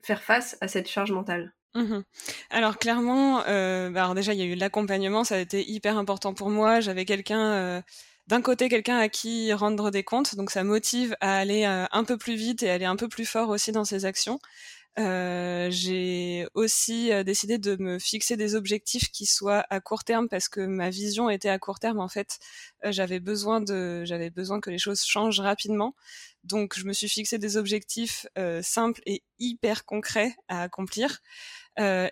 faire 0.01 0.23
face 0.23 0.57
à 0.61 0.67
cette 0.67 0.87
charge 0.87 1.11
mentale? 1.11 1.53
Mmh 1.75 2.01
Alors 2.49 2.77
clairement, 2.77 3.43
bah 3.91 4.13
déjà 4.15 4.33
il 4.33 4.39
y 4.39 4.41
a 4.41 4.45
eu 4.45 4.55
l'accompagnement, 4.55 5.23
ça 5.23 5.35
a 5.35 5.39
été 5.39 5.69
hyper 5.69 5.97
important 5.97 6.33
pour 6.33 6.49
moi. 6.49 6.79
J'avais 6.79 7.05
quelqu'un, 7.05 7.83
d'un 8.27 8.41
côté 8.41 8.69
quelqu'un 8.69 8.97
à 8.97 9.09
qui 9.09 9.53
rendre 9.53 9.91
des 9.91 10.03
comptes, 10.03 10.35
donc 10.35 10.49
ça 10.49 10.63
motive 10.63 11.15
à 11.21 11.37
aller 11.37 11.65
un 11.65 12.03
peu 12.03 12.17
plus 12.17 12.35
vite 12.35 12.63
et 12.63 12.71
aller 12.71 12.85
un 12.85 12.95
peu 12.95 13.07
plus 13.07 13.25
fort 13.25 13.49
aussi 13.49 13.71
dans 13.71 13.85
ses 13.85 14.05
actions. 14.05 14.39
Euh, 14.99 15.67
j'ai 15.69 16.47
aussi 16.55 17.11
euh, 17.11 17.23
décidé 17.23 17.59
de 17.59 17.75
me 17.79 17.99
fixer 17.99 18.35
des 18.35 18.55
objectifs 18.55 19.11
qui 19.11 19.27
soient 19.27 19.63
à 19.69 19.79
court 19.79 20.03
terme 20.03 20.27
parce 20.27 20.49
que 20.49 20.61
ma 20.61 20.89
vision 20.89 21.29
était 21.29 21.49
à 21.49 21.59
court 21.59 21.79
terme 21.79 21.99
en 21.99 22.07
fait. 22.07 22.39
Euh, 22.83 22.91
j'avais 22.91 23.19
besoin 23.19 23.61
de, 23.61 24.03
j'avais 24.05 24.31
besoin 24.31 24.59
que 24.59 24.71
les 24.71 24.79
choses 24.79 25.03
changent 25.03 25.39
rapidement. 25.39 25.93
Donc 26.43 26.77
je 26.77 26.85
me 26.85 26.93
suis 26.93 27.09
fixé 27.09 27.37
des 27.37 27.57
objectifs 27.57 28.25
euh, 28.39 28.61
simples 28.63 29.01
et 29.05 29.21
hyper 29.37 29.85
concrets 29.85 30.35
à 30.47 30.63
accomplir. 30.63 31.19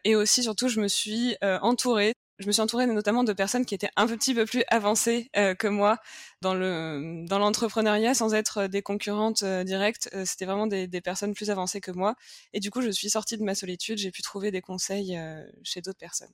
et 0.04 0.16
aussi 0.16 0.44
surtout 0.44 0.68
je 0.68 0.80
me 0.80 0.88
suis 0.88 1.36
entourée 1.42 2.14
je 2.40 2.48
me 2.48 2.52
suis 2.52 2.62
entourée 2.62 2.86
notamment 2.86 3.24
de 3.24 3.34
personnes 3.34 3.66
qui 3.66 3.76
étaient 3.76 3.90
un 3.96 4.08
petit 4.08 4.34
peu 4.34 4.46
plus 4.46 4.64
avancées 4.70 5.30
euh, 5.38 5.56
que 5.56 5.68
moi 5.68 5.98
dans 6.42 6.54
le 6.54 7.26
dans 7.28 7.40
l'entrepreneuriat 7.40 8.14
sans 8.14 8.34
être 8.34 8.68
des 8.68 8.82
concurrentes 8.82 9.44
euh, 9.44 9.64
directes. 9.64 10.10
Euh, 10.14 10.24
C'était 10.26 10.46
vraiment 10.46 10.68
des, 10.68 10.88
des, 10.88 11.02
personnes 11.02 11.34
plus 11.34 11.50
avancées 11.50 11.82
que 11.82 11.92
moi. 11.92 12.16
Et 12.54 12.60
du 12.60 12.72
coup, 12.72 12.82
je 12.82 12.90
suis 12.90 13.10
sortie 13.10 13.38
de 13.38 13.44
ma 13.44 13.56
solitude. 13.56 13.98
J'ai 13.98 14.12
pu 14.12 14.22
trouver 14.22 14.52
des 14.52 14.62
conseils 14.62 15.18
euh, 15.18 15.44
chez 15.64 15.82
d'autres 15.82 16.00
personnes. 16.00 16.34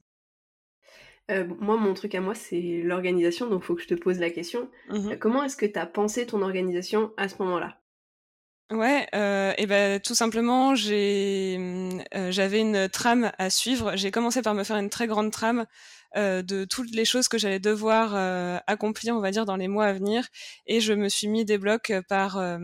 moi, 1.60 1.78
mon 1.78 1.94
truc 1.94 2.14
à 2.16 2.22
moi, 2.22 2.36
c'est 2.36 2.82
l'organisation. 2.84 3.50
Donc, 3.50 3.64
faut 3.64 3.76
que 3.76 3.82
je 3.82 3.88
te 3.88 3.94
pose 3.94 4.20
la 4.20 4.30
question. 4.30 4.70
Mmh 4.90 5.16
comment 5.18 5.44
est-ce 5.44 5.56
que 5.56 5.66
tu 5.66 5.80
as 5.80 5.86
pensé 5.86 6.26
ton 6.26 6.42
organisation 6.42 7.14
à 7.18 7.30
ce 7.30 7.36
moment-là? 7.40 7.81
Ouais, 8.72 9.06
euh, 9.14 9.54
et 9.58 9.66
ben 9.66 10.00
tout 10.00 10.16
simplement, 10.16 10.76
j'ai, 10.76 11.58
euh, 12.16 12.32
j'avais 12.32 12.62
une 12.62 12.88
trame 12.88 13.32
à 13.38 13.50
suivre. 13.50 13.98
J'ai 13.98 14.12
commencé 14.12 14.42
par 14.42 14.54
me 14.54 14.64
faire 14.64 14.78
une 14.78 14.90
très 14.90 15.08
grande 15.08 15.30
trame 15.32 15.66
euh, 16.16 16.42
de 16.42 16.64
toutes 16.64 16.92
les 16.96 17.04
choses 17.04 17.28
que 17.28 17.38
j'allais 17.38 17.60
devoir 17.60 18.14
euh, 18.16 18.60
accomplir, 18.68 19.14
on 19.14 19.20
va 19.20 19.32
dire, 19.32 19.46
dans 19.46 19.58
les 19.58 19.68
mois 19.68 19.88
à 19.88 19.94
venir, 19.94 20.26
et 20.68 20.80
je 20.80 20.94
me 20.94 21.10
suis 21.10 21.28
mis 21.28 21.44
des 21.44 21.58
blocs 21.58 21.92
par 22.08 22.38
euh, 22.38 22.58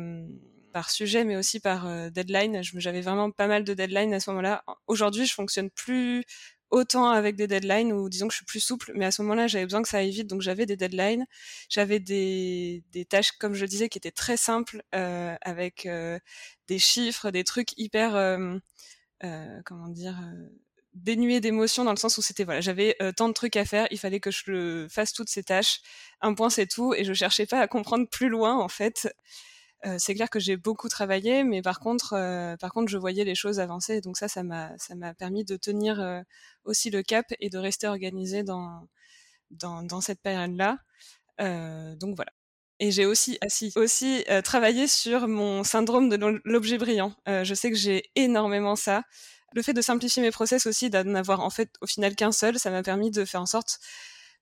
par 0.71 0.89
sujet, 0.91 1.25
mais 1.25 1.35
aussi 1.35 1.59
par 1.59 1.87
deadline. 2.11 2.61
J'avais 2.75 3.01
vraiment 3.01 3.31
pas 3.31 3.47
mal 3.47 3.63
de 3.63 3.73
deadlines 3.73 4.13
à 4.13 4.19
ce 4.19 4.29
moment-là. 4.29 4.63
Aujourd'hui, 4.85 5.25
je 5.25 5.33
fonctionne 5.33 5.69
plus 5.71 6.23
autant 6.69 7.09
avec 7.09 7.35
des 7.35 7.47
deadlines 7.47 7.93
ou 7.93 8.09
disons 8.09 8.27
que 8.27 8.33
je 8.33 8.37
suis 8.37 8.45
plus 8.45 8.59
souple, 8.59 8.91
mais 8.95 9.05
à 9.05 9.11
ce 9.11 9.21
moment-là, 9.21 9.47
j'avais 9.47 9.65
besoin 9.65 9.81
que 9.81 9.89
ça 9.89 9.97
aille 9.99 10.11
vite, 10.11 10.27
donc 10.27 10.41
j'avais 10.41 10.65
des 10.65 10.75
deadlines, 10.75 11.25
j'avais 11.69 11.99
des, 11.99 12.83
tâches, 13.09 13.31
comme 13.33 13.53
je 13.53 13.65
disais, 13.65 13.89
qui 13.89 13.97
étaient 13.97 14.11
très 14.11 14.37
simples, 14.37 14.83
euh, 14.95 15.35
avec 15.41 15.85
euh, 15.85 16.19
des 16.67 16.79
chiffres, 16.79 17.31
des 17.31 17.43
trucs 17.43 17.77
hyper, 17.77 18.15
euh, 18.15 18.57
euh 19.23 19.61
comment 19.65 19.87
dire, 19.89 20.17
dénués 20.93 21.39
d'émotion 21.39 21.83
dans 21.83 21.91
le 21.91 21.97
sens 21.97 22.17
où 22.17 22.21
c'était 22.21 22.43
voilà, 22.43 22.61
j'avais 22.61 22.97
tant 23.15 23.29
de 23.29 23.33
trucs 23.33 23.55
à 23.55 23.65
faire, 23.65 23.87
il 23.91 23.99
fallait 23.99 24.19
que 24.19 24.31
je 24.31 24.43
le 24.47 24.87
fasse 24.89 25.13
toutes 25.13 25.29
ces 25.29 25.43
tâches, 25.43 25.81
un 26.21 26.33
point 26.33 26.49
c'est 26.49 26.67
tout, 26.67 26.93
et 26.93 27.03
je 27.03 27.13
cherchais 27.13 27.45
pas 27.45 27.61
à 27.61 27.67
comprendre 27.67 28.07
plus 28.09 28.29
loin 28.29 28.57
en 28.57 28.69
fait. 28.69 29.07
Euh, 29.85 29.97
c'est 29.99 30.15
clair 30.15 30.29
que 30.29 30.39
j'ai 30.39 30.57
beaucoup 30.57 30.89
travaillé, 30.89 31.43
mais 31.43 31.61
par 31.61 31.79
contre, 31.79 32.13
euh, 32.13 32.57
par 32.57 32.71
contre, 32.73 32.89
je 32.89 32.97
voyais 32.97 33.23
les 33.23 33.35
choses 33.35 33.59
avancer. 33.59 34.01
Donc 34.01 34.17
ça, 34.17 34.27
ça 34.27 34.43
m'a, 34.43 34.75
ça 34.77 34.95
m'a 34.95 35.13
permis 35.13 35.45
de 35.45 35.55
tenir 35.55 35.99
euh, 35.99 36.21
aussi 36.65 36.89
le 36.89 37.03
cap 37.03 37.25
et 37.39 37.49
de 37.49 37.57
rester 37.57 37.87
organisé 37.87 38.43
dans, 38.43 38.87
dans, 39.51 39.83
dans 39.83 40.01
cette 40.01 40.21
période-là. 40.21 40.79
donc 41.39 42.15
voilà. 42.15 42.31
Et 42.79 42.91
j'ai 42.91 43.05
aussi, 43.05 43.39
assis, 43.41 43.73
aussi 43.75 44.23
travaillé 44.43 44.87
sur 44.87 45.27
mon 45.27 45.63
syndrome 45.63 46.09
de 46.09 46.41
l'objet 46.45 46.77
brillant. 46.77 47.15
je 47.25 47.53
sais 47.55 47.71
que 47.71 47.77
j'ai 47.77 48.03
énormément 48.15 48.75
ça. 48.75 49.03
Le 49.53 49.61
fait 49.63 49.73
de 49.73 49.81
simplifier 49.81 50.21
mes 50.21 50.31
process 50.31 50.67
aussi, 50.67 50.89
d'en 50.91 51.15
avoir 51.15 51.39
en 51.41 51.49
fait 51.49 51.71
au 51.81 51.87
final 51.87 52.15
qu'un 52.15 52.31
seul, 52.31 52.59
ça 52.59 52.69
m'a 52.69 52.83
permis 52.83 53.09
de 53.09 53.25
faire 53.25 53.41
en 53.41 53.47
sorte 53.47 53.79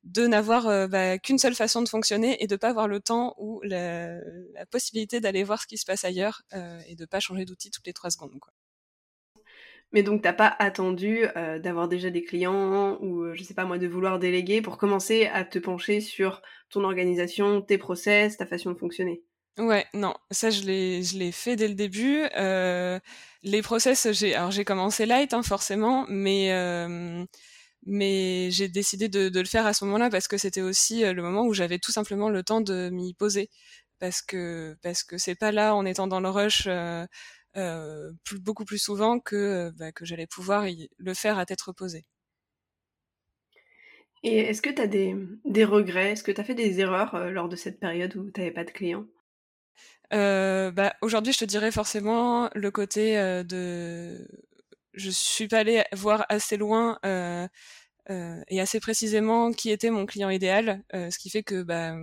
de 0.05 0.27
n'avoir 0.27 0.67
euh, 0.67 0.87
bah, 0.87 1.17
qu'une 1.17 1.39
seule 1.39 1.55
façon 1.55 1.81
de 1.81 1.89
fonctionner 1.89 2.41
et 2.43 2.47
de 2.47 2.55
pas 2.55 2.69
avoir 2.69 2.87
le 2.87 2.99
temps 2.99 3.33
ou 3.39 3.59
la, 3.63 4.19
la 4.53 4.65
possibilité 4.69 5.19
d'aller 5.19 5.43
voir 5.43 5.61
ce 5.61 5.67
qui 5.67 5.77
se 5.77 5.85
passe 5.85 6.05
ailleurs 6.05 6.43
euh, 6.53 6.79
et 6.87 6.95
de 6.95 7.05
pas 7.05 7.19
changer 7.19 7.43
d'outil 7.43 7.71
toutes 7.71 7.87
les 7.87 7.93
trois 7.93 8.11
secondes. 8.11 8.39
Quoi. 8.39 8.53
Mais 9.91 10.03
donc 10.03 10.21
t'as 10.21 10.33
pas 10.33 10.55
attendu 10.59 11.25
euh, 11.35 11.57
d'avoir 11.57 11.87
déjà 11.87 12.11
des 12.11 12.23
clients 12.23 12.97
ou 13.01 13.33
je 13.33 13.43
sais 13.43 13.55
pas 13.55 13.65
moi 13.65 13.79
de 13.79 13.87
vouloir 13.87 14.19
déléguer 14.19 14.61
pour 14.61 14.77
commencer 14.77 15.25
à 15.25 15.43
te 15.43 15.57
pencher 15.57 16.01
sur 16.01 16.43
ton 16.69 16.83
organisation, 16.83 17.61
tes 17.61 17.79
process, 17.79 18.37
ta 18.37 18.45
façon 18.45 18.71
de 18.71 18.77
fonctionner? 18.77 19.23
Ouais, 19.57 19.85
non, 19.93 20.13
ça 20.31 20.49
je 20.49 20.63
l'ai 20.63 21.01
je 21.01 21.17
l'ai 21.17 21.31
fait 21.31 21.55
dès 21.55 21.69
le 21.69 21.75
début. 21.75 22.25
Les 23.43 23.61
process, 23.61 24.11
j'ai 24.11 24.35
alors 24.35 24.51
j'ai 24.51 24.65
commencé 24.65 25.05
light 25.05 25.33
hein, 25.33 25.43
forcément, 25.43 26.05
mais 26.09 26.51
mais 27.85 28.49
j'ai 28.51 28.67
décidé 28.67 29.09
de, 29.09 29.29
de, 29.29 29.39
le 29.39 29.45
faire 29.45 29.65
à 29.65 29.73
ce 29.73 29.85
moment-là 29.85 30.09
parce 30.09 30.27
que 30.27 30.37
c'était 30.37 30.61
aussi 30.61 31.03
euh, 31.03 31.13
le 31.13 31.21
moment 31.21 31.45
où 31.45 31.53
j'avais 31.53 31.79
tout 31.79 31.91
simplement 31.91 32.29
le 32.29 32.43
temps 32.43 32.61
de 32.61 32.89
m'y 32.89 33.13
poser. 33.13 33.49
Parce 33.99 34.21
que 34.21 34.75
parce 34.83 35.03
que 35.03 35.17
c'est 35.17 35.35
pas 35.35 35.51
là 35.51 35.75
en 35.75 35.85
étant 35.85 36.07
dans 36.07 36.19
le 36.19 36.29
rush 36.29 36.67
euh, 36.67 37.05
plus, 38.25 38.39
beaucoup 38.39 38.65
plus 38.65 38.77
souvent 38.77 39.19
que, 39.19 39.71
bah, 39.77 39.91
que 39.91 40.05
j'allais 40.05 40.27
pouvoir 40.27 40.65
le 40.97 41.13
faire 41.13 41.39
à 41.39 41.45
tête 41.45 41.61
reposée. 41.61 42.05
Et 44.23 44.39
est-ce 44.39 44.61
que 44.61 44.69
tu 44.71 44.81
as 44.81 44.87
des, 44.87 45.15
des 45.45 45.63
regrets? 45.65 46.11
Est-ce 46.13 46.23
que 46.23 46.31
tu 46.31 46.41
as 46.41 46.43
fait 46.43 46.55
des 46.55 46.79
erreurs 46.81 47.29
lors 47.31 47.47
de 47.47 47.55
cette 47.55 47.79
période 47.79 48.15
où 48.17 48.31
tu 48.31 48.41
n'avais 48.41 48.51
pas 48.51 48.65
de 48.65 48.71
clients? 48.71 49.05
Euh, 50.13 50.71
bah, 50.71 50.93
Aujourd'hui, 51.01 51.33
je 51.33 51.39
te 51.39 51.45
dirais 51.45 51.71
forcément 51.71 52.49
le 52.55 52.71
côté 52.71 53.17
euh, 53.17 53.43
de... 53.43 54.27
Je 54.95 55.09
suis 55.09 55.47
pas 55.47 55.59
allée 55.59 55.83
voir 55.93 56.25
assez 56.29 56.57
loin 56.57 56.97
euh, 57.05 57.47
euh, 58.09 58.41
et 58.47 58.61
assez 58.61 58.79
précisément 58.79 59.51
qui 59.51 59.71
était 59.71 59.89
mon 59.89 60.05
client 60.05 60.29
idéal, 60.29 60.83
euh, 60.93 61.09
ce 61.11 61.19
qui 61.19 61.29
fait 61.29 61.43
que 61.43 61.63
bah, 61.63 61.95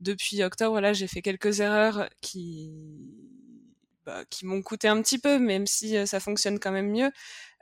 depuis 0.00 0.42
octobre, 0.42 0.80
là, 0.80 0.92
j'ai 0.92 1.06
fait 1.06 1.22
quelques 1.22 1.60
erreurs 1.60 2.08
qui, 2.20 2.72
bah, 4.04 4.24
qui 4.30 4.46
m'ont 4.46 4.62
coûté 4.62 4.88
un 4.88 5.00
petit 5.02 5.18
peu, 5.18 5.38
même 5.38 5.66
si 5.66 6.06
ça 6.06 6.20
fonctionne 6.20 6.58
quand 6.58 6.72
même 6.72 6.90
mieux. 6.90 7.10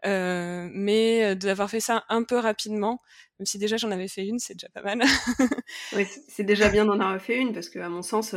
Mais 0.05 1.37
d'avoir 1.37 1.69
fait 1.71 1.81
ça 1.81 2.05
un 2.09 2.23
peu 2.23 2.39
rapidement, 2.39 3.03
même 3.39 3.47
si 3.47 3.59
déjà 3.59 3.77
j'en 3.77 3.91
avais 3.91 4.09
fait 4.09 4.27
une, 4.27 4.39
c'est 4.39 4.55
déjà 4.55 4.69
pas 4.71 4.83
mal. 4.83 5.03
oui, 5.95 6.07
c'est 6.29 6.45
déjà 6.45 6.69
bien 6.71 6.85
d'en 6.85 7.01
avoir 7.01 7.21
fait 7.21 7.37
une 7.37 7.53
parce 7.53 7.69
que, 7.69 7.79
à 7.79 7.89
mon 7.89 8.03
sens, 8.03 8.35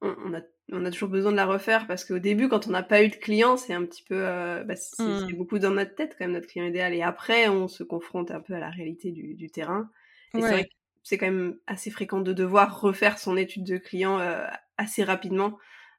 on, 0.00 0.34
a, 0.34 0.40
on, 0.72 0.84
a, 0.84 0.90
toujours 0.90 1.08
besoin 1.08 1.32
de 1.32 1.36
la 1.36 1.46
refaire 1.46 1.86
parce 1.86 2.04
qu'au 2.04 2.18
début, 2.18 2.48
quand 2.48 2.66
on 2.68 2.70
n'a 2.70 2.82
pas 2.82 3.02
eu 3.02 3.08
de 3.08 3.16
client, 3.16 3.56
c'est 3.56 3.74
un 3.74 3.84
petit 3.84 4.02
peu, 4.02 4.16
euh, 4.16 4.62
bah, 4.64 4.76
c'est 4.76 5.02
mmh. 5.02 5.32
beaucoup 5.36 5.58
dans 5.58 5.70
notre 5.70 5.94
tête 5.94 6.16
quand 6.18 6.24
même 6.24 6.34
notre 6.34 6.46
client 6.46 6.66
idéal. 6.66 6.94
Et 6.94 7.02
après, 7.02 7.48
on 7.48 7.68
se 7.68 7.82
confronte 7.82 8.30
un 8.30 8.40
peu 8.40 8.54
à 8.54 8.60
la 8.60 8.70
réalité 8.70 9.10
du, 9.10 9.34
du 9.34 9.50
terrain. 9.50 9.90
Et 10.34 10.40
c'est 10.40 10.48
vrai 10.48 10.64
que 10.64 10.70
c'est 11.02 11.18
quand 11.18 11.26
même 11.26 11.56
assez 11.66 11.90
fréquent 11.90 12.20
de 12.20 12.32
devoir 12.32 12.80
refaire 12.80 13.18
son 13.18 13.36
étude 13.36 13.64
de 13.64 13.78
client 13.78 14.20
euh, 14.20 14.46
assez 14.76 15.02
rapidement 15.02 15.58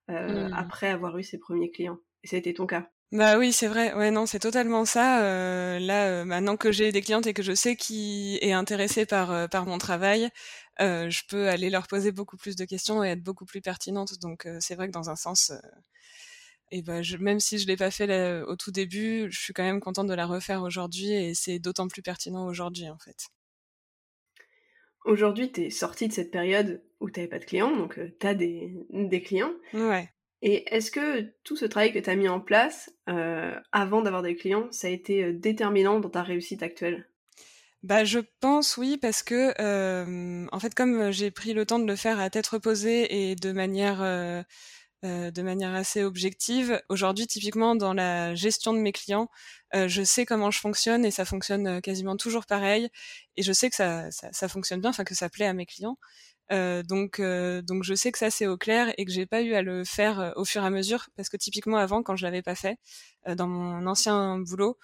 euh, 0.09 0.49
mmh. 0.49 0.53
après 0.53 0.89
avoir 0.89 1.17
eu 1.17 1.23
ses 1.23 1.39
premiers 1.39 1.71
clients. 1.71 1.97
Et 2.23 2.27
ça 2.27 2.35
a 2.35 2.39
été 2.39 2.53
ton 2.53 2.67
cas. 2.67 2.89
Bah 3.11 3.39
oui, 3.39 3.51
c'est 3.53 3.67
vrai. 3.67 3.93
Ouais, 3.95 4.11
non, 4.11 4.27
c'est 4.27 4.37
totalement 4.39 4.85
ça. 4.85 5.23
Euh, 5.23 5.79
là, 5.79 6.07
euh, 6.21 6.25
maintenant 6.25 6.57
que 6.57 6.71
j'ai 6.71 6.91
des 6.91 7.01
clientes 7.01 7.25
et 7.25 7.33
que 7.33 7.41
je 7.41 7.53
sais 7.55 7.75
qui 7.75 8.37
est 8.41 8.51
intéressé 8.51 9.07
par 9.07 9.31
euh, 9.31 9.47
par 9.47 9.65
mon 9.65 9.79
travail, 9.79 10.29
euh, 10.79 11.09
je 11.09 11.23
peux 11.27 11.49
aller 11.49 11.71
leur 11.71 11.87
poser 11.87 12.11
beaucoup 12.11 12.37
plus 12.37 12.55
de 12.55 12.65
questions 12.65 13.03
et 13.03 13.09
être 13.09 13.23
beaucoup 13.23 13.45
plus 13.45 13.61
pertinente. 13.61 14.19
Donc, 14.19 14.47
c'est 14.59 14.75
vrai 14.75 14.87
que 14.87 14.91
dans 14.93 15.09
un 15.09 15.15
sens, 15.15 15.51
et 16.71 16.83
ben, 16.83 17.01
je, 17.01 17.17
même 17.17 17.39
si 17.39 17.57
je 17.57 17.65
l'ai 17.67 17.77
pas 17.77 17.89
fait 17.91 18.41
au 18.43 18.55
tout 18.55 18.71
début, 18.71 19.27
je 19.31 19.39
suis 19.39 19.53
quand 19.53 19.63
même 19.63 19.79
contente 19.79 20.07
de 20.07 20.13
la 20.13 20.27
refaire 20.27 20.61
aujourd'hui 20.61 21.11
et 21.11 21.33
c'est 21.33 21.57
d'autant 21.59 21.87
plus 21.87 22.03
pertinent 22.03 22.45
aujourd'hui, 22.45 22.89
en 22.89 22.97
fait. 22.99 23.29
Aujourd'hui, 25.03 25.51
tu 25.51 25.61
es 25.63 25.69
sortie 25.71 26.07
de 26.07 26.13
cette 26.13 26.29
période 26.29 26.83
où 26.99 27.09
tu 27.09 27.19
n'avais 27.19 27.29
pas 27.29 27.39
de 27.39 27.45
clients, 27.45 27.75
donc 27.75 27.99
tu 28.19 28.27
as 28.27 28.35
des, 28.35 28.71
des 28.91 29.21
clients. 29.23 29.53
Ouais. 29.73 30.09
Et 30.41 30.73
est-ce 30.73 30.89
que 30.91 31.33
tout 31.43 31.57
ce 31.57 31.65
travail 31.65 31.91
que 31.91 31.99
tu 31.99 32.09
as 32.09 32.15
mis 32.15 32.29
en 32.29 32.39
place 32.39 32.91
euh, 33.09 33.53
avant 33.71 34.01
d'avoir 34.01 34.21
des 34.21 34.35
clients, 34.35 34.67
ça 34.71 34.87
a 34.87 34.91
été 34.91 35.23
euh, 35.23 35.33
déterminant 35.33 35.99
dans 35.99 36.09
ta 36.09 36.23
réussite 36.23 36.63
actuelle? 36.63 37.07
Bah, 37.83 38.03
je 38.03 38.19
pense 38.39 38.77
oui 38.77 38.97
parce 38.97 39.23
que 39.23 39.53
euh, 39.61 40.45
en 40.51 40.59
fait 40.59 40.75
comme 40.75 41.11
j'ai 41.11 41.31
pris 41.31 41.53
le 41.53 41.65
temps 41.65 41.79
de 41.79 41.87
le 41.87 41.95
faire 41.95 42.19
à 42.19 42.29
tête 42.29 42.47
reposée 42.47 43.29
et 43.29 43.35
de 43.35 43.51
manière 43.53 43.99
de 45.01 45.41
manière 45.41 45.73
assez 45.73 46.03
objective, 46.03 46.81
aujourd'hui 46.89 47.25
typiquement 47.25 47.75
dans 47.77 47.93
la 47.93 48.35
gestion 48.35 48.73
de 48.73 48.79
mes 48.79 48.91
clients, 48.91 49.29
je 49.73 50.03
sais 50.03 50.25
comment 50.25 50.51
je 50.51 50.59
fonctionne 50.59 51.05
et 51.05 51.11
ça 51.11 51.23
fonctionne 51.23 51.79
quasiment 51.79 52.17
toujours 52.17 52.45
pareil 52.45 52.89
et 53.37 53.43
je 53.43 53.53
sais 53.53 53.69
que 53.69 53.77
ça, 53.77 54.11
ça, 54.11 54.27
ça 54.33 54.49
fonctionne 54.49 54.81
bien, 54.81 54.89
enfin 54.89 55.05
que 55.05 55.15
ça 55.15 55.29
plaît 55.29 55.45
à 55.45 55.53
mes 55.53 55.65
clients. 55.65 55.97
Euh, 56.51 56.81
donc, 56.83 57.19
euh, 57.19 57.61
donc 57.61 57.83
je 57.83 57.93
sais 57.93 58.11
que 58.11 58.17
ça 58.17 58.31
c'est 58.31 58.47
au 58.47 58.57
clair 58.57 58.91
et 58.97 59.05
que 59.05 59.11
j'ai 59.11 59.25
pas 59.25 59.41
eu 59.41 59.53
à 59.53 59.61
le 59.61 59.83
faire 59.83 60.19
euh, 60.19 60.31
au 60.35 60.45
fur 60.45 60.63
et 60.63 60.65
à 60.65 60.69
mesure 60.69 61.09
parce 61.15 61.29
que 61.29 61.37
typiquement 61.37 61.77
avant 61.77 62.01
quand 62.01 62.15
je 62.15 62.25
l'avais 62.25 62.41
pas 62.41 62.55
fait 62.55 62.77
dans 63.27 63.47
mon 63.47 63.85
ancien 63.85 64.39
boulot, 64.39 64.77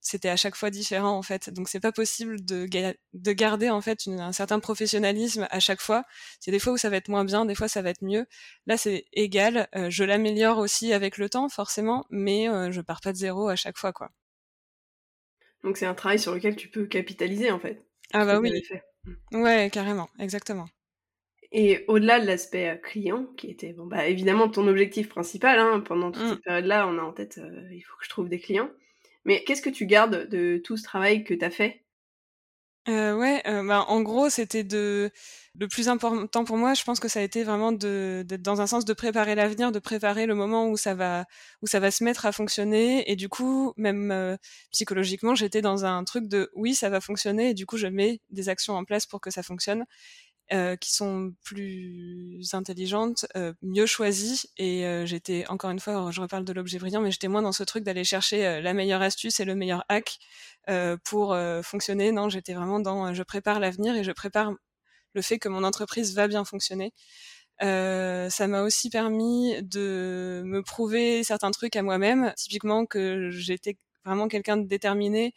c'était 0.00 0.28
à 0.30 0.36
chaque 0.36 0.54
fois 0.56 0.70
différent 0.70 1.16
en 1.16 1.22
fait. 1.22 1.50
Donc 1.50 1.68
c'est 1.68 1.80
pas 1.80 1.92
possible 1.92 2.44
de, 2.44 2.66
de 3.12 3.32
garder 3.32 3.70
en 3.70 3.80
fait 3.80 4.06
un 4.06 4.32
certain 4.32 4.60
professionnalisme 4.60 5.46
à 5.50 5.60
chaque 5.60 5.80
fois. 5.80 6.04
C'est 6.40 6.50
des 6.50 6.58
fois 6.58 6.72
où 6.72 6.76
ça 6.76 6.88
va 6.90 6.96
être 6.96 7.08
moins 7.08 7.24
bien, 7.24 7.44
des 7.44 7.54
fois 7.54 7.68
ça 7.68 7.82
va 7.82 7.90
être 7.90 8.02
mieux. 8.02 8.26
Là 8.66 8.76
c'est 8.76 9.04
égal. 9.12 9.68
je 9.88 10.04
l'améliore 10.04 10.58
aussi 10.58 10.92
avec 10.92 11.18
le 11.18 11.28
temps 11.28 11.48
forcément, 11.48 12.06
mais 12.10 12.46
je 12.72 12.80
pars 12.80 13.00
pas 13.00 13.12
de 13.12 13.18
zéro 13.18 13.48
à 13.48 13.56
chaque 13.56 13.76
fois 13.78 13.92
quoi. 13.92 14.10
Donc 15.64 15.76
c'est 15.76 15.86
un 15.86 15.94
travail 15.94 16.18
sur 16.18 16.34
lequel 16.34 16.56
tu 16.56 16.68
peux 16.68 16.86
capitaliser 16.86 17.50
en 17.50 17.58
fait. 17.58 17.84
Ah 18.12 18.24
bah 18.24 18.40
oui. 18.40 18.62
Ouais 19.32 19.70
carrément, 19.70 20.08
exactement. 20.18 20.68
Et 21.52 21.84
au-delà 21.86 22.18
de 22.18 22.26
l'aspect 22.26 22.70
euh, 22.70 22.76
client, 22.76 23.26
qui 23.36 23.50
était 23.50 23.74
bon, 23.74 23.86
bah, 23.86 24.08
évidemment 24.08 24.48
ton 24.48 24.66
objectif 24.68 25.08
principal, 25.08 25.58
hein, 25.58 25.80
pendant 25.80 26.10
toute 26.10 26.24
mmh. 26.24 26.28
cette 26.30 26.42
période-là, 26.42 26.88
on 26.88 26.98
a 26.98 27.02
en 27.02 27.12
tête, 27.12 27.38
euh, 27.38 27.68
il 27.70 27.82
faut 27.82 27.96
que 27.98 28.04
je 28.04 28.08
trouve 28.08 28.28
des 28.30 28.40
clients. 28.40 28.70
Mais 29.24 29.44
qu'est-ce 29.44 29.62
que 29.62 29.70
tu 29.70 29.86
gardes 29.86 30.28
de 30.28 30.58
tout 30.64 30.76
ce 30.76 30.82
travail 30.82 31.24
que 31.24 31.34
tu 31.34 31.44
as 31.44 31.50
fait? 31.50 31.84
Euh, 32.88 33.14
Ouais, 33.16 33.42
euh, 33.46 33.62
bah, 33.64 33.84
en 33.86 34.00
gros, 34.02 34.28
c'était 34.28 34.64
de 34.64 35.10
le 35.54 35.68
plus 35.68 35.88
important 35.88 36.44
pour 36.44 36.56
moi. 36.56 36.74
Je 36.74 36.82
pense 36.82 36.98
que 36.98 37.06
ça 37.06 37.20
a 37.20 37.22
été 37.22 37.44
vraiment 37.44 37.70
de 37.70 38.24
d'être 38.26 38.42
dans 38.42 38.60
un 38.60 38.66
sens 38.66 38.84
de 38.84 38.92
préparer 38.92 39.36
l'avenir, 39.36 39.70
de 39.70 39.78
préparer 39.78 40.26
le 40.26 40.34
moment 40.34 40.68
où 40.68 40.76
ça 40.76 40.94
va 40.94 41.24
où 41.62 41.68
ça 41.68 41.78
va 41.78 41.92
se 41.92 42.02
mettre 42.02 42.26
à 42.26 42.32
fonctionner. 42.32 43.08
Et 43.08 43.14
du 43.14 43.28
coup, 43.28 43.72
même 43.76 44.36
psychologiquement, 44.72 45.36
j'étais 45.36 45.60
dans 45.62 45.84
un 45.84 46.02
truc 46.04 46.26
de 46.26 46.50
oui, 46.54 46.74
ça 46.74 46.88
va 46.90 47.00
fonctionner. 47.00 47.50
Et 47.50 47.54
du 47.54 47.66
coup, 47.66 47.76
je 47.76 47.86
mets 47.86 48.20
des 48.30 48.48
actions 48.48 48.74
en 48.74 48.84
place 48.84 49.06
pour 49.06 49.20
que 49.20 49.30
ça 49.30 49.44
fonctionne. 49.44 49.84
Euh, 50.52 50.76
qui 50.76 50.92
sont 50.92 51.32
plus 51.44 52.42
intelligentes, 52.52 53.24
euh, 53.36 53.54
mieux 53.62 53.86
choisies. 53.86 54.42
Et 54.58 54.84
euh, 54.84 55.06
j'étais, 55.06 55.46
encore 55.48 55.70
une 55.70 55.80
fois, 55.80 56.10
je 56.10 56.20
reparle 56.20 56.44
de 56.44 56.52
l'objet 56.52 56.78
brillant, 56.78 57.00
mais 57.00 57.10
j'étais 57.10 57.28
moins 57.28 57.40
dans 57.40 57.52
ce 57.52 57.62
truc 57.62 57.84
d'aller 57.84 58.04
chercher 58.04 58.60
la 58.60 58.74
meilleure 58.74 59.00
astuce 59.00 59.40
et 59.40 59.46
le 59.46 59.54
meilleur 59.54 59.84
hack 59.88 60.18
pour 61.04 61.34
fonctionner. 61.62 62.12
Non, 62.12 62.28
j'étais 62.28 62.52
vraiment 62.54 62.80
dans 62.80 63.14
je 63.14 63.22
prépare 63.22 63.60
l'avenir 63.60 63.96
et 63.96 64.04
je 64.04 64.12
prépare 64.12 64.52
le 65.14 65.22
fait 65.22 65.38
que 65.38 65.48
mon 65.48 65.64
entreprise 65.64 66.14
va 66.14 66.28
bien 66.28 66.44
fonctionner. 66.44 66.92
ça 67.60 68.46
m'a 68.48 68.62
aussi 68.62 68.90
permis 68.90 69.54
de 69.62 70.42
me 70.44 70.62
prouver 70.62 71.24
certains 71.24 71.50
trucs 71.50 71.76
à 71.76 71.82
moi-même, 71.82 72.32
typiquement 72.36 72.84
que 72.84 73.30
j'étais 73.30 73.78
vraiment 74.04 74.28
quelqu'un 74.28 74.56
de 74.58 74.66
déterminé 74.66 75.32